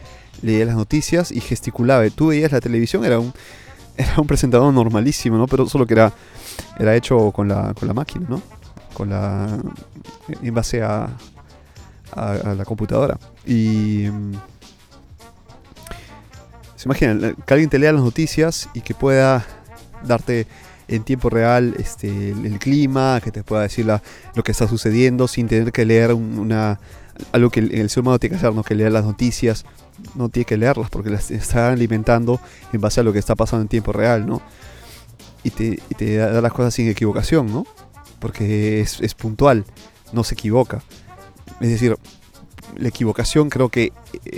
leía 0.43 0.65
las 0.65 0.77
noticias 0.77 1.31
y 1.31 1.41
gesticulaba. 1.41 2.09
Tú 2.11 2.29
veías 2.29 2.53
la 2.53 2.61
televisión, 2.61 3.05
era 3.05 3.19
un, 3.19 3.33
era 3.97 4.15
un 4.19 4.27
presentador 4.27 4.73
normalísimo, 4.73 5.37
¿no? 5.37 5.47
Pero 5.47 5.67
solo 5.69 5.87
que 5.87 5.95
era, 5.95 6.13
hecho 6.97 7.31
con 7.33 7.49
la, 7.49 7.75
con 7.75 7.89
la 7.89 7.95
máquina, 7.95 8.27
¿no? 8.29 8.43
Con 8.93 9.11
la, 9.11 9.59
en 10.43 10.55
base 10.55 10.83
a, 10.83 11.09
a, 12.13 12.55
la 12.55 12.65
computadora. 12.65 13.19
Y... 13.47 14.09
Se 16.85 16.89
imaginan, 16.89 17.35
que 17.47 17.55
alguien 17.55 17.71
te 17.71 17.79
lea 17.79 17.93
las 17.93 18.03
noticias 18.03 18.69
y 18.75 18.83
que 18.83 18.93
pueda 18.93 19.47
darte 20.07 20.47
en 20.87 21.03
tiempo 21.03 21.31
real 21.31 21.75
este, 21.79 22.29
el, 22.33 22.59
clima, 22.59 23.23
que 23.25 23.33
te 23.33 23.43
pueda 23.43 23.63
decir 23.63 23.87
lo 23.87 24.43
que 24.43 24.53
está 24.53 24.69
sucediendo 24.69 25.27
sin 25.27 25.49
tener 25.49 25.73
que 25.73 25.87
leer 25.87 26.13
una, 26.13 26.79
algo 27.33 27.49
que 27.49 27.61
el, 27.61 27.89
ser 27.89 28.03
humano 28.03 28.19
tiene 28.19 28.33
que 28.33 28.37
hacer, 28.37 28.53
¿no? 28.53 28.63
que 28.63 28.75
leer 28.75 28.93
las 28.93 29.07
noticias, 29.07 29.65
no 30.15 30.29
tiene 30.29 30.45
que 30.45 30.59
leerlas 30.59 30.91
porque 30.91 31.09
las 31.09 31.31
está 31.31 31.73
alimentando 31.73 32.39
en 32.75 32.83
base 32.83 33.01
a 33.01 33.03
lo 33.03 33.15
que 33.15 33.19
está 33.19 33.35
pasando 33.35 33.63
en 33.63 33.69
tiempo 33.69 33.95
real, 33.95 34.27
¿no? 34.27 34.43
Y 35.43 35.49
te, 35.53 35.81
te 35.97 36.17
da 36.17 36.43
las 36.43 36.53
cosas 36.53 36.75
sin 36.75 36.91
equivocación, 36.91 37.51
¿no? 37.51 37.67
Porque 38.19 38.83
es, 38.83 39.15
puntual, 39.15 39.65
no 40.13 40.23
se 40.23 40.35
equivoca. 40.35 40.83
Es 41.63 41.71
decir, 41.71 41.97
la 42.77 42.89
equivocación 42.89 43.51
creo 43.51 43.69
que 43.69 43.93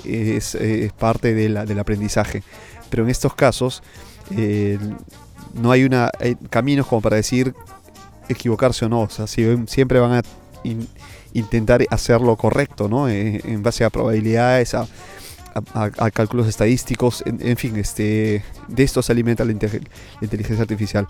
es, 0.04 0.56
parte 0.98 1.34
del 1.34 1.78
aprendizaje. 1.78 2.42
Pero 2.90 3.02
en 3.02 3.10
estos 3.10 3.34
casos 3.34 3.82
eh, 4.36 4.78
no 5.54 5.72
hay 5.72 5.84
una 5.84 6.10
caminos 6.50 6.86
como 6.86 7.02
para 7.02 7.16
decir 7.16 7.54
equivocarse 8.28 8.84
o 8.84 8.88
no. 8.88 9.02
O 9.02 9.10
sea, 9.10 9.26
siempre 9.26 10.00
van 10.00 10.12
a 10.12 10.22
intentar 11.32 11.84
hacerlo 11.90 12.36
correcto, 12.36 12.88
¿no? 12.88 13.08
Eh, 13.08 13.40
en 13.44 13.62
base 13.62 13.84
a 13.84 13.90
probabilidades, 13.90 14.74
a, 14.74 14.86
cálculos 16.12 16.48
estadísticos, 16.48 17.24
en, 17.24 17.56
fin, 17.56 17.76
este, 17.76 18.44
de 18.68 18.82
esto 18.82 19.00
se 19.00 19.12
alimenta 19.12 19.42
la, 19.42 19.52
inteligencia 19.52 20.60
artificial. 20.60 21.06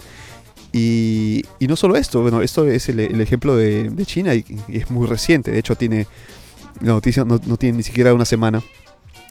Y, 0.73 1.45
no 1.61 1.75
solo 1.75 1.97
esto, 1.97 2.23
bueno, 2.23 2.43
esto 2.43 2.65
es 2.65 2.89
el, 2.89 3.21
ejemplo 3.21 3.57
de, 3.57 3.91
China 4.05 4.35
y, 4.35 4.45
es 4.69 4.89
muy 4.91 5.07
reciente, 5.09 5.51
de 5.51 5.59
hecho 5.59 5.75
tiene, 5.75 6.07
la 6.81 6.93
noticia 6.93 7.25
no, 7.25 7.39
tiene 7.39 7.79
ni 7.79 7.83
siquiera 7.83 8.15
una 8.15 8.25
semana. 8.25 8.63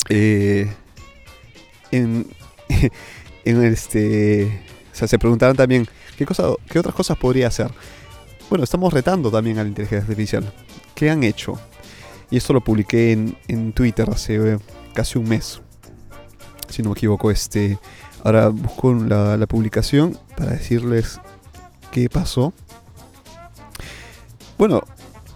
Eh, 0.10 0.72
en, 1.92 2.28
en 3.46 3.64
este, 3.64 4.62
o 4.92 4.96
sea, 4.96 5.08
se 5.08 5.20
preguntaron 5.20 5.56
también, 5.56 5.88
¿qué, 6.18 6.26
cosa, 6.26 6.44
¿qué 6.70 6.80
otras 6.80 6.96
cosas 6.96 7.18
podría 7.18 7.48
hacer? 7.48 7.72
Bueno, 8.50 8.64
estamos 8.64 8.94
retando 8.94 9.32
también 9.32 9.58
a 9.58 9.64
la 9.64 9.70
inteligencia 9.70 10.04
artificial. 10.04 10.54
¿Qué 10.94 11.10
han 11.10 11.24
hecho? 11.24 11.60
Y 12.30 12.38
esto 12.38 12.54
lo 12.54 12.62
publiqué 12.62 13.12
en, 13.48 13.74
Twitter 13.74 14.10
hace 14.10 14.54
eh, 14.54 14.58
casi 14.94 15.18
un 15.18 15.28
mes. 15.28 15.62
Si 16.70 16.82
no 16.82 16.90
me 16.90 16.94
equivoco, 16.94 17.32
este. 17.32 17.78
Ahora 18.24 18.50
busco 18.50 18.94
la, 18.94 19.46
publicación 19.48 20.18
para 20.36 20.52
decirles 20.52 21.20
qué 21.92 22.10
pasó. 22.10 22.54
Bueno, 24.58 24.82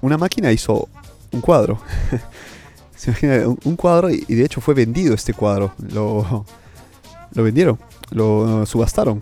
una 0.01 0.17
máquina 0.17 0.51
hizo 0.51 0.89
un 1.31 1.41
cuadro. 1.41 1.79
Se 2.95 3.11
imagina, 3.11 3.47
un, 3.47 3.75
cuadro 3.75 4.09
y, 4.09 4.25
de 4.25 4.43
hecho 4.43 4.59
fue 4.59 4.73
vendido 4.73 5.13
este 5.13 5.33
cuadro. 5.33 5.73
Lo, 5.91 6.45
lo 7.33 7.43
vendieron, 7.43 7.79
lo 8.11 8.65
subastaron. 8.65 9.21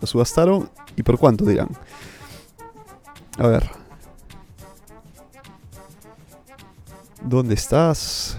Lo 0.00 0.06
subastaron 0.06 0.68
y 0.96 1.02
por 1.02 1.18
cuánto 1.18 1.44
dirán. 1.44 1.68
A 3.38 3.46
ver. 3.46 3.70
¿Dónde 7.22 7.54
estás? 7.54 8.36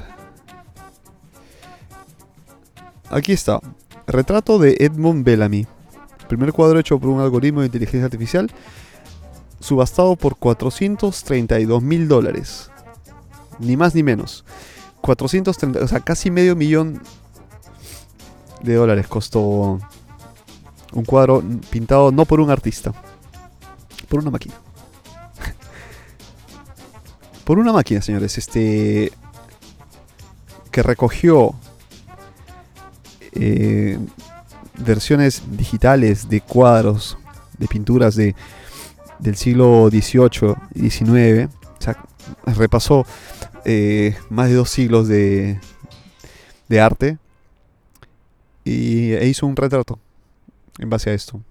Aquí 3.10 3.32
está. 3.32 3.60
Retrato 4.08 4.60
de 4.60 4.76
Edmund 4.80 5.24
Bellamy. 5.24 5.66
Primer 6.28 6.52
cuadro 6.52 6.80
hecho 6.80 7.00
por 7.00 7.10
un 7.10 7.22
algoritmo 7.22 7.62
de 7.62 7.68
inteligencia 7.68 8.06
artificial. 8.06 8.52
Subastado 9.64 10.18
por 10.18 10.36
432 10.36 11.82
mil 11.82 12.10
dólares. 12.10 12.70
Ni 13.60 13.78
más 13.78 13.96
ni 13.96 14.04
menos. 14.04 14.44
430, 15.00 15.80
o 15.80 15.88
sea, 15.88 16.02
casi 16.02 16.30
medio 16.30 16.58
millón 16.58 17.02
de 18.62 18.76
dólares 18.76 19.08
costó 19.08 19.80
un 20.92 21.06
cuadro 21.06 21.42
pintado 21.70 22.12
no 22.12 22.26
por 22.26 22.42
un 22.42 22.50
artista, 22.50 22.94
por 24.10 24.20
una 24.20 24.32
máquina 24.32 24.56
por 27.46 27.58
una 27.58 27.72
máquina, 27.72 28.02
señores, 28.02 28.38
este 28.38 29.14
que 30.72 30.84
recogió 30.84 31.56
eh, 33.32 33.98
versiones 34.78 35.42
digitales 35.52 36.28
de 36.28 36.42
cuadros, 36.42 37.18
de 37.58 37.68
pinturas 37.68 38.16
de, 38.16 38.36
del 39.20 39.36
siglo 39.36 39.90
XVIII 39.90 40.56
y 40.76 40.90
XIX. 40.90 41.50
O 41.80 41.82
sea, 41.82 41.98
repasó 42.46 43.06
eh, 43.66 44.16
más 44.30 44.50
de 44.50 44.56
dos 44.56 44.70
siglos 44.70 45.08
de, 45.08 45.60
de 46.70 46.82
arte 46.82 47.18
y, 48.64 49.12
e 49.14 49.28
hizo 49.28 49.46
un 49.46 49.56
retrato 49.56 50.00
en 50.80 50.90
base 50.90 51.10
a 51.10 51.14
esto. 51.14 51.42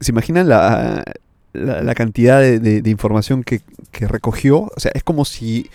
¿Se 0.00 0.10
imaginan 0.10 0.48
la, 0.48 1.04
la, 1.52 1.94
cantidad 1.94 2.40
de, 2.40 2.90
información 2.90 3.44
que, 3.44 3.60
recogió. 3.92 4.62
O 4.62 4.80
sea, 4.80 4.90
es 4.94 5.04
como 5.04 5.24
si 5.24 5.70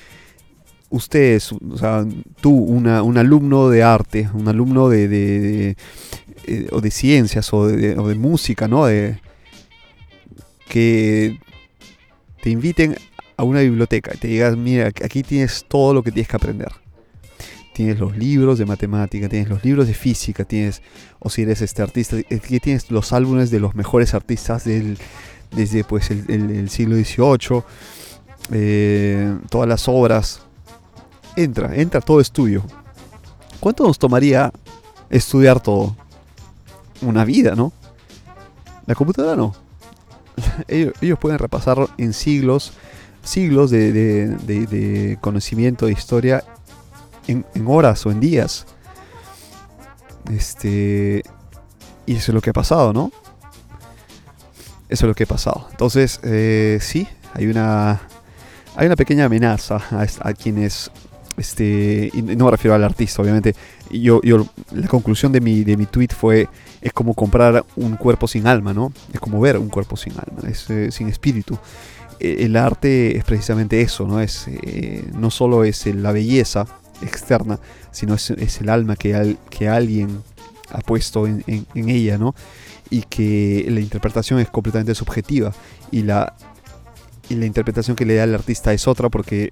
usted, 0.89 1.41
o 1.69 1.77
sea, 1.77 2.05
tú, 2.41 2.51
una, 2.51 3.03
un 3.03 3.17
alumno 3.17 3.69
de 3.69 3.83
arte, 3.83 4.29
un 4.33 4.47
alumno 4.47 4.89
de, 4.89 5.07
de, 5.07 5.77
eh, 6.45 6.67
o 6.71 6.81
de 6.81 6.91
ciencias 6.91 7.53
o 7.53 7.67
de, 7.67 7.97
o 7.97 8.07
de 8.07 8.15
música, 8.15 8.67
¿no? 8.67 8.85
De, 8.85 9.19
que 10.67 11.39
te 12.41 12.49
inviten 12.49 12.95
a 13.37 13.43
una 13.43 13.61
biblioteca 13.61 14.11
y 14.13 14.17
te 14.17 14.27
digas, 14.27 14.57
mira, 14.57 14.87
aquí 14.87 15.23
tienes 15.23 15.65
todo 15.67 15.93
lo 15.93 16.03
que 16.03 16.11
tienes 16.11 16.27
que 16.27 16.35
aprender. 16.35 16.71
Tienes 17.73 17.99
los 17.99 18.17
libros 18.17 18.57
de 18.57 18.65
matemática, 18.65 19.29
tienes 19.29 19.49
los 19.49 19.63
libros 19.63 19.87
de 19.87 19.93
física, 19.93 20.43
tienes, 20.43 20.81
o 21.19 21.29
si 21.29 21.43
eres 21.43 21.61
este 21.61 21.83
artista, 21.83 22.17
aquí 22.17 22.59
tienes 22.59 22.89
los 22.89 23.13
álbumes 23.13 23.51
de 23.51 23.59
los 23.59 23.75
mejores 23.75 24.15
artistas 24.15 24.63
desde 24.63 25.83
pues 25.83 26.09
el, 26.09 26.69
siglo 26.69 26.95
XVIII, 26.95 27.63
eh, 28.51 29.37
todas 29.49 29.69
las 29.69 29.87
obras. 29.87 30.41
Entra, 31.35 31.75
entra 31.75 32.01
todo 32.01 32.19
estudio. 32.19 32.63
¿Cuánto 33.59 33.85
nos 33.85 33.99
tomaría 33.99 34.51
estudiar 35.11 35.59
todo? 35.59 35.95
Una 37.01 37.23
vida, 37.25 37.53
¿no? 37.55 37.71
La 38.87 38.95
computadora 38.95 39.35
no. 39.35 39.66
Ellos, 40.67 41.19
pueden 41.19 41.39
repasar 41.39 41.77
en 41.97 42.13
siglos, 42.13 42.73
siglos 43.23 43.71
de, 43.71 45.17
conocimiento 45.21 45.85
de 45.85 45.91
historia 45.91 46.43
en, 47.27 47.45
horas 47.65 48.05
o 48.05 48.11
en 48.11 48.19
días. 48.19 48.65
Este. 50.31 51.23
Y 52.05 52.15
eso 52.15 52.31
es 52.31 52.35
lo 52.35 52.41
que 52.41 52.51
ha 52.51 52.53
pasado, 52.53 52.93
¿no? 52.93 53.11
Eso 54.89 55.05
es 55.05 55.09
lo 55.09 55.13
que 55.13 55.23
ha 55.23 55.27
pasado. 55.27 55.67
Entonces, 55.71 56.19
eh, 56.23 56.79
sí, 56.81 57.07
hay 57.33 57.47
una, 57.47 58.01
hay 58.75 58.87
una 58.87 58.95
pequeña 58.95 59.25
amenaza 59.25 59.81
a, 60.21 60.33
quienes 60.33 60.89
este, 61.37 62.09
y 62.13 62.21
no 62.21 62.45
me 62.45 62.51
refiero 62.51 62.75
al 62.75 62.83
artista, 62.83 63.21
obviamente. 63.21 63.55
Yo, 63.91 64.21
yo, 64.21 64.45
la 64.73 64.87
conclusión 64.87 65.31
de 65.31 65.41
mi, 65.41 65.63
de 65.63 65.77
mi 65.77 65.85
tweet 65.85 66.09
fue, 66.09 66.47
es 66.81 66.93
como 66.93 67.13
comprar 67.13 67.65
un 67.75 67.95
cuerpo 67.95 68.27
sin 68.27 68.47
alma, 68.47 68.73
¿no? 68.73 68.91
Es 69.13 69.19
como 69.19 69.39
ver 69.39 69.57
un 69.57 69.69
cuerpo 69.69 69.95
sin 69.97 70.13
alma, 70.13 70.49
es, 70.49 70.69
eh, 70.69 70.91
sin 70.91 71.07
espíritu. 71.09 71.57
E, 72.19 72.45
el 72.45 72.55
arte 72.55 73.17
es 73.17 73.23
precisamente 73.23 73.81
eso, 73.81 74.07
¿no? 74.07 74.19
Es, 74.19 74.47
eh, 74.47 75.09
no 75.13 75.31
solo 75.31 75.63
es 75.63 75.85
la 75.87 76.11
belleza 76.11 76.65
externa, 77.01 77.59
sino 77.91 78.15
es, 78.15 78.29
el 78.61 78.69
alma 78.69 78.95
que, 78.95 79.37
que 79.49 79.69
alguien 79.69 80.21
ha 80.71 80.79
puesto 80.79 81.27
en, 81.27 81.43
en 81.47 81.89
ella, 81.89 82.17
¿no? 82.17 82.35
y 82.89 83.03
que 83.03 83.65
la 83.69 83.79
interpretación 83.79 84.39
es 84.39 84.49
completamente 84.49 84.95
subjetiva 84.95 85.53
y 85.91 86.03
la, 86.03 86.35
y 87.29 87.35
la 87.35 87.45
interpretación 87.45 87.95
que 87.95 88.05
le 88.05 88.15
da 88.15 88.23
el 88.23 88.35
artista 88.35 88.73
es 88.73 88.87
otra 88.87 89.09
porque 89.09 89.51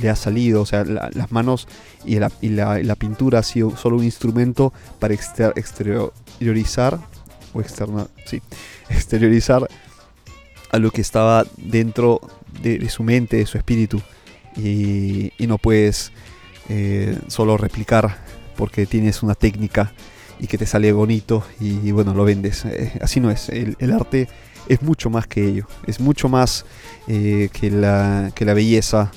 le 0.00 0.10
ha 0.10 0.16
salido, 0.16 0.62
o 0.62 0.66
sea, 0.66 0.84
las 0.84 1.32
manos 1.32 1.68
y, 2.04 2.18
la, 2.18 2.30
la, 2.40 2.94
pintura 2.96 3.40
ha 3.40 3.42
sido 3.42 3.76
solo 3.76 3.96
un 3.96 4.04
instrumento 4.04 4.72
para 4.98 5.14
exteriorizar, 5.14 6.98
o 7.52 7.60
externa, 7.60 8.06
sí, 8.24 8.42
exteriorizar 8.90 9.68
a 10.70 10.78
lo 10.78 10.90
que 10.90 11.00
estaba 11.00 11.44
dentro 11.56 12.20
de, 12.62 12.88
su 12.88 13.02
mente, 13.02 13.36
de 13.36 13.46
su 13.46 13.58
espíritu, 13.58 14.02
y, 14.56 15.32
no 15.38 15.58
puedes 15.58 16.12
eh, 16.68 17.16
solo 17.28 17.56
replicar 17.56 18.18
porque 18.56 18.86
tienes 18.86 19.22
una 19.22 19.34
técnica 19.34 19.92
y 20.40 20.48
que 20.48 20.58
te 20.58 20.66
sale 20.66 20.92
bonito 20.92 21.44
y, 21.60 21.92
bueno, 21.92 22.14
lo 22.14 22.24
vendes. 22.24 22.64
Eh, 22.64 22.92
así 23.00 23.20
no 23.20 23.30
es, 23.30 23.48
el 23.48 23.92
arte 23.92 24.28
es 24.68 24.82
mucho 24.82 25.10
más 25.10 25.26
que 25.26 25.46
ello, 25.46 25.66
es 25.86 26.00
mucho 26.00 26.28
más 26.28 26.64
eh, 27.08 27.48
que, 27.52 27.70
la, 27.70 28.32
que 28.34 28.44
la 28.44 28.54
belleza 28.54 29.10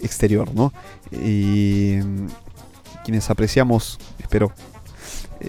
exterior, 0.00 0.54
¿no? 0.54 0.72
Y 1.12 1.98
mm, 2.02 2.26
quienes 3.04 3.30
apreciamos, 3.30 3.98
espero, 4.18 4.52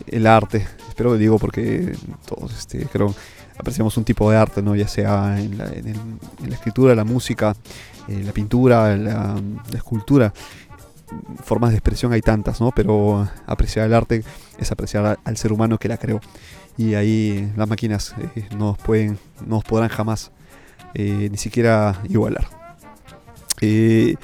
el 0.08 0.28
arte, 0.28 0.68
espero 0.90 1.14
que 1.14 1.18
digo 1.18 1.40
porque 1.40 1.96
todos 2.26 2.58
este, 2.58 2.86
creo 2.86 3.16
apreciamos 3.58 3.98
un 3.98 4.04
tipo 4.04 4.30
de 4.30 4.38
arte, 4.38 4.62
¿no? 4.62 4.76
ya 4.76 4.88
sea 4.88 5.40
en 5.40 5.58
la, 5.58 5.66
escritura, 6.54 6.96
la 6.96 7.04
música, 7.04 7.56
eh, 8.08 8.22
la 8.24 8.32
pintura, 8.32 8.96
la, 8.96 9.36
escultura. 9.74 10.34
Formas 11.44 11.72
de 11.72 11.78
expresión 11.78 12.12
hay 12.12 12.22
tantas, 12.22 12.60
¿no? 12.60 12.72
pero 12.72 13.28
apreciar 13.46 13.86
el 13.86 13.94
arte 13.94 14.24
es 14.58 14.72
apreciar 14.72 15.18
al 15.24 15.38
ser 15.38 15.54
humano 15.54 15.78
que 15.78 15.88
la 15.88 15.98
creó 15.98 16.20
y 16.78 16.94
ahí 16.94 17.52
las 17.56 17.68
máquinas 17.68 18.13
eh, 18.36 18.48
no, 18.56 18.76
pueden, 18.76 19.18
no 19.46 19.62
podrán 19.62 19.90
jamás 19.90 20.32
eh, 20.94 21.28
ni 21.32 21.38
siquiera 21.38 22.00
igualar. 22.08 22.48
Eh, 23.62 24.16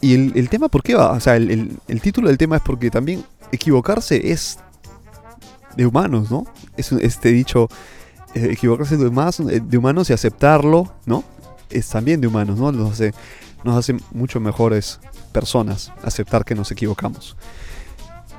y 0.00 0.14
el, 0.14 0.48
tema, 0.48 0.68
¿por 0.68 0.82
qué 0.82 0.94
va? 0.94 1.12
O 1.12 1.20
sea, 1.20 1.36
el, 1.36 1.78
título 2.00 2.28
del 2.28 2.38
tema 2.38 2.56
es 2.56 2.62
porque 2.62 2.90
también 2.90 3.24
equivocarse 3.50 4.30
es 4.30 4.58
de 5.76 5.86
humanos, 5.86 6.30
¿no? 6.30 6.46
Es 6.76 6.92
este 6.92 7.30
dicho, 7.30 7.68
equivocarse 8.34 8.96
de 8.96 9.08
humanos, 9.08 9.42
de 9.44 9.78
humanos 9.78 10.08
y 10.08 10.12
aceptarlo, 10.12 10.94
¿no? 11.04 11.24
Es 11.68 11.88
también 11.88 12.20
de 12.20 12.28
humanos, 12.28 12.58
¿no? 12.58 12.70
Nos 12.70 12.92
hace, 12.92 13.12
nos 13.64 13.76
hace 13.76 13.96
mucho 14.12 14.38
mejores 14.38 15.00
personas 15.32 15.92
aceptar 16.04 16.44
que 16.44 16.54
nos 16.54 16.70
equivocamos. 16.70 17.36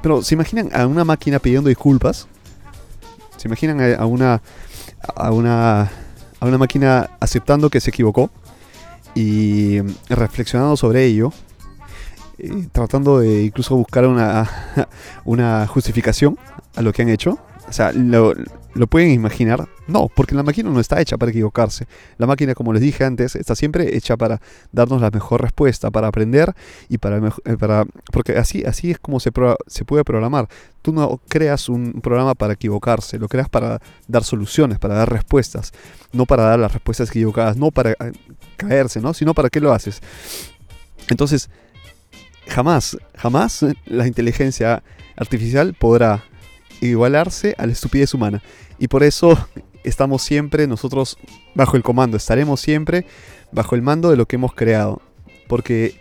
Pero, 0.02 0.24
¿se 0.24 0.36
imaginan 0.36 0.70
a 0.74 0.88
una 0.88 1.04
máquina 1.04 1.39
pidiendo 1.39 1.68
disculpas? 1.68 2.28
¿Se 3.39 3.47
imaginan 3.47 3.80
a 3.97 4.06
una, 4.06 4.41
a 5.15 5.32
una, 5.32 5.84
a 5.84 6.45
una 6.45 6.58
máquina 6.58 7.10
aceptando 7.21 7.69
que 7.69 7.80
se 7.80 7.89
equivocó 7.89 8.30
y 9.15 9.80
reflexionando 10.10 10.75
sobre 10.75 11.06
ello? 11.06 11.32
tratando 12.71 13.19
de 13.19 13.43
incluso 13.43 13.75
buscar 13.75 14.06
una, 14.08 14.49
una 15.25 15.67
justificación 15.67 16.38
a 16.75 16.82
lo 16.82 16.91
que 16.91 17.02
han 17.02 17.10
hecho. 17.10 17.38
O 17.67 17.73
sea, 17.73 17.91
lo, 17.93 18.34
¿Lo 18.75 18.86
pueden 18.86 19.12
imaginar? 19.12 19.67
No, 19.88 20.10
porque 20.15 20.36
la 20.36 20.43
máquina 20.43 20.69
no 20.69 20.79
está 20.79 21.01
hecha 21.01 21.17
para 21.17 21.32
equivocarse. 21.32 21.88
La 22.17 22.27
máquina, 22.27 22.53
como 22.53 22.71
les 22.71 22.82
dije 22.84 23.03
antes, 23.03 23.36
está 23.36 23.55
siempre 23.55 23.97
hecha 23.97 24.15
para 24.15 24.41
darnos 24.71 25.01
la 25.01 25.10
mejor 25.10 25.41
respuesta, 25.41 25.89
para 25.89 26.08
aprender 26.08 26.53
y 26.88 26.99
para... 26.99 27.17
Eh, 27.45 27.58
para 27.58 27.86
porque 28.12 28.38
así, 28.38 28.63
así 28.63 28.91
es 28.91 28.99
como 28.99 29.19
se, 29.19 29.32
se 29.65 29.86
puede 29.86 30.03
programar. 30.03 30.47
Tú 30.84 30.93
no 30.93 31.19
creas 31.27 31.67
un 31.67 31.99
programa 32.01 32.36
para 32.36 32.53
equivocarse, 32.53 33.17
lo 33.17 33.27
creas 33.27 33.49
para 33.49 33.82
dar 34.08 34.23
soluciones, 34.23 34.77
para 34.77 34.93
dar 34.93 35.12
respuestas, 35.12 35.71
no 36.12 36.25
para 36.25 36.43
dar 36.43 36.60
las 36.60 36.71
respuestas 36.71 37.10
equivocadas, 37.10 37.58
no 37.58 37.71
para 37.71 37.91
eh, 37.91 38.12
caerse, 38.55 39.01
¿no? 39.01 39.15
Sino 39.15 39.34
para 39.34 39.49
qué 39.49 39.60
lo 39.60 39.73
haces. 39.73 39.99
Entonces, 41.10 41.49
jamás, 42.47 42.97
jamás 43.17 43.65
la 43.86 44.05
inteligencia 44.05 44.84
artificial 45.17 45.73
podrá 45.73 46.23
igualarse 46.82 47.56
a 47.58 47.65
la 47.65 47.74
estupidez 47.74 48.13
humana. 48.13 48.42
Y 48.78 48.88
por 48.88 49.04
eso 49.04 49.38
estamos 49.84 50.22
siempre 50.22 50.68
nosotros 50.68 51.18
bajo 51.56 51.78
el 51.78 51.84
comando, 51.84 52.18
estaremos 52.18 52.60
siempre 52.60 53.06
bajo 53.52 53.76
el 53.76 53.82
mando 53.82 54.10
de 54.10 54.18
lo 54.18 54.28
que 54.28 54.36
hemos 54.36 54.54
creado. 54.54 55.02
Porque, 55.48 56.00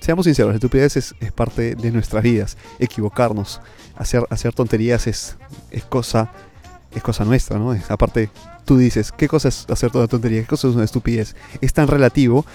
seamos 0.00 0.26
sinceros, 0.26 0.50
la 0.50 0.56
estupidez 0.56 0.96
es, 0.96 1.14
parte 1.34 1.74
de 1.74 1.90
nuestras 1.90 2.22
vidas. 2.22 2.56
Equivocarnos, 2.78 3.60
hacer, 3.96 4.24
hacer 4.30 4.52
tonterías 4.52 5.06
es, 5.06 5.36
es, 5.70 5.84
cosa, 5.84 6.30
es 6.94 7.02
cosa 7.02 7.24
nuestra, 7.24 7.58
¿no? 7.58 7.76
aparte, 7.88 8.30
tú 8.64 8.78
dices, 8.78 9.12
¿qué 9.12 9.28
cosa 9.28 9.48
es 9.48 9.66
hacer 9.68 9.90
toda 9.90 10.06
tontería? 10.06 10.40
¿Qué 10.42 10.46
cosa 10.46 10.68
es 10.68 10.74
una 10.74 10.84
estupidez? 10.84 11.34
Es 11.60 11.72
tan 11.72 11.88
relativo 11.88 12.46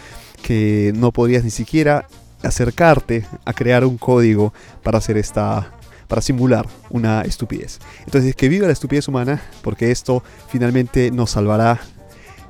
que 0.42 0.94
no 0.96 1.12
podrías 1.12 1.44
ni 1.44 1.52
siquiera 1.52 2.08
acercarte 2.42 3.26
a 3.46 3.54
crear 3.54 3.86
un 3.86 3.98
código 3.98 4.54
para 4.82 4.98
hacer 4.98 5.18
esta, 5.18 5.72
para 6.12 6.22
simular 6.22 6.68
una 6.90 7.22
estupidez. 7.22 7.80
Entonces, 8.06 8.36
que 8.36 8.50
viva 8.50 8.68
la 8.68 8.74
estupidez 8.74 9.08
humana, 9.08 9.42
porque 9.62 9.92
esto 9.92 10.22
finalmente 10.50 11.10
nos 11.10 11.30
salvará 11.30 11.80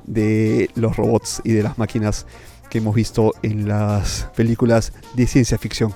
de 0.02 0.68
los 0.74 0.96
robots 0.96 1.40
y 1.44 1.52
de 1.52 1.62
las 1.62 1.78
máquinas 1.78 2.26
que 2.70 2.78
hemos 2.78 2.92
visto 2.96 3.34
en 3.44 3.68
las 3.68 4.26
películas 4.34 4.92
de 5.14 5.28
ciencia 5.28 5.58
ficción. 5.58 5.94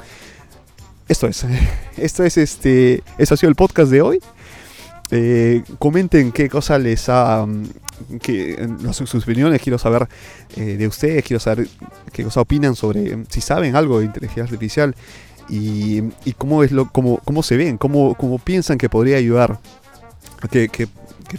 Esto 1.09 1.27
es, 1.27 1.45
esto 1.97 2.23
es 2.23 2.37
este, 2.37 3.03
esto 3.19 3.35
ha 3.35 3.37
sido 3.37 3.51
el 3.51 3.57
podcast 3.57 3.91
de 3.91 4.01
hoy. 4.01 4.21
Eh, 5.11 5.65
comenten 5.81 6.31
qué 6.31 6.49
cosa 6.49 6.79
les 6.79 7.09
ha, 7.09 7.47
mm, 7.47 8.19
que, 8.23 8.69
sus 8.93 9.13
opiniones, 9.17 9.61
quiero 9.61 9.79
saber 9.79 10.07
eh, 10.55 10.77
de 10.77 10.87
ustedes, 10.87 11.25
quiero 11.25 11.41
saber 11.41 11.67
qué 12.13 12.23
cosa 12.23 12.43
opinan 12.43 12.77
sobre, 12.77 13.25
si 13.29 13.41
saben 13.41 13.75
algo 13.75 13.99
de 13.99 14.05
inteligencia 14.05 14.45
artificial, 14.45 14.95
y, 15.49 16.03
cómo, 16.39 16.63
es 16.63 16.73
lo, 16.73 16.91
cómo, 16.91 17.19
cómo 17.25 17.43
se 17.43 17.57
ven, 17.57 17.79
cómo, 17.79 18.15
cómo 18.15 18.39
piensan 18.39 18.79
que 18.79 18.89
podría 18.89 19.17
ayudar, 19.17 19.59
que, 20.51 20.69
que, 20.69 20.89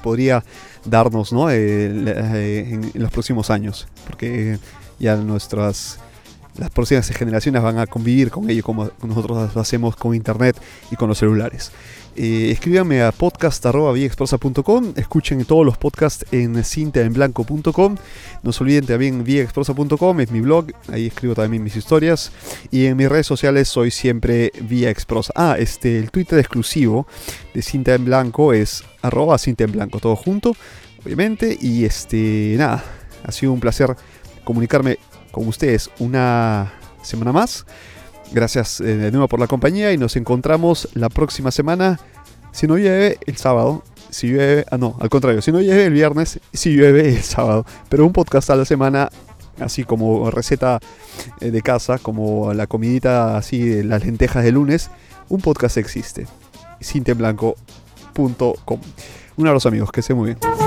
podría 0.02 0.44
darnos 0.86 1.34
¿no? 1.34 1.50
Eh, 1.50 1.56
eh, 1.56 2.80
en, 2.94 3.02
los 3.02 3.12
próximos 3.12 3.50
años. 3.50 3.88
Porque 4.06 4.60
ya 5.00 5.16
nuestras 5.16 6.00
las 6.58 6.72
próximas 6.72 7.08
generaciones 7.10 7.62
van 7.62 7.78
a 7.78 7.86
convivir 7.86 8.32
con 8.32 8.50
ello 8.50 8.64
como 8.64 8.90
nosotros 9.04 9.54
lo 9.54 9.62
hacemos 9.62 9.96
con 9.96 10.16
internet 10.16 10.60
y 10.92 10.96
con 10.96 11.10
los 11.10 11.18
celulares. 11.18 11.72
Eh, 12.20 12.50
escríbanme 12.50 13.04
a 13.04 13.12
podcast.viexprosa.com, 13.12 14.94
escuchen 14.96 15.46
todos 15.46 15.64
los 15.64 15.78
podcasts 15.78 16.26
en 16.32 16.64
cintaenblanco.com, 16.64 17.96
no 18.42 18.52
se 18.52 18.64
olviden 18.64 18.88
también 18.88 19.24
viaexprosa.com, 19.24 20.20
es 20.22 20.32
mi 20.32 20.42
blog, 20.42 20.72
ahí 20.92 21.06
escribo 21.06 21.36
también 21.36 21.64
mis 21.64 21.76
historias, 21.76 22.32
y 22.72 22.88
en 22.88 22.98
mis 22.98 23.08
redes 23.08 23.28
sociales 23.28 23.68
soy 23.68 23.92
siempre 23.92 24.52
Vía 24.62 24.92
Ah, 25.36 25.58
este, 25.60 26.00
el 26.00 26.10
Twitter 26.10 26.40
exclusivo 26.40 27.06
de 27.54 27.62
Cinta 27.62 27.94
en 27.94 28.06
Blanco 28.06 28.52
es 28.52 28.84
arroba 29.04 29.38
Cinta 29.38 29.66
en 29.66 29.74
Blanco, 29.74 30.00
todo 30.00 30.16
junto, 30.16 30.56
obviamente, 31.06 31.56
y 31.62 31.86
este, 31.86 32.56
nada, 32.58 32.84
ha 33.24 33.32
sido 33.32 33.54
un 33.54 33.60
placer 33.60 33.96
comunicarme 34.44 34.98
con 35.32 35.48
ustedes 35.48 35.92
una 36.00 36.74
semana 37.04 37.32
más. 37.32 37.64
Gracias 38.32 38.82
eh, 38.82 38.98
de 38.98 39.12
nuevo 39.12 39.28
por 39.28 39.40
la 39.40 39.48
compañía 39.48 39.94
y 39.94 39.98
nos 39.98 40.16
encontramos 40.16 40.90
la 40.94 41.10
próxima 41.10 41.52
semana. 41.52 42.00
Si 42.52 42.68
no 42.68 42.78
llueve, 42.78 43.18
el 43.26 43.38
sábado. 43.38 43.84
Si 44.10 44.28
llueve, 44.28 44.66
ah 44.72 44.78
no, 44.78 44.96
al 45.00 45.10
contrario, 45.10 45.42
si 45.42 45.52
no 45.52 45.60
llueve 45.60 45.86
el 45.86 45.94
viernes, 45.94 46.40
si 46.54 46.76
llueve 46.76 47.10
el 47.10 47.24
sábado. 47.24 47.66
Pero 47.90 48.06
un 48.06 48.14
podcast 48.14 48.50
a 48.50 48.56
la 48.56 48.66
semana, 48.66 49.10
así 49.60 49.84
como 49.84 50.32
receta 50.32 50.80
eh, 51.42 51.52
de 51.52 51.62
casa, 51.62 51.98
como 51.98 52.54
la 52.54 52.68
comidita 52.68 53.38
así 53.38 53.84
las 53.84 54.06
lentejas 54.06 54.44
de 54.44 54.52
lunes, 54.52 54.90
un 55.30 55.42
podcast 55.42 55.78
existe. 55.78 56.28
cintemblanco.com. 56.82 58.80
Un 59.38 59.48
abrazo 59.48 59.70
amigos, 59.70 59.92
que 59.92 60.02
se 60.02 60.14
muy 60.14 60.34
bien. 60.34 60.67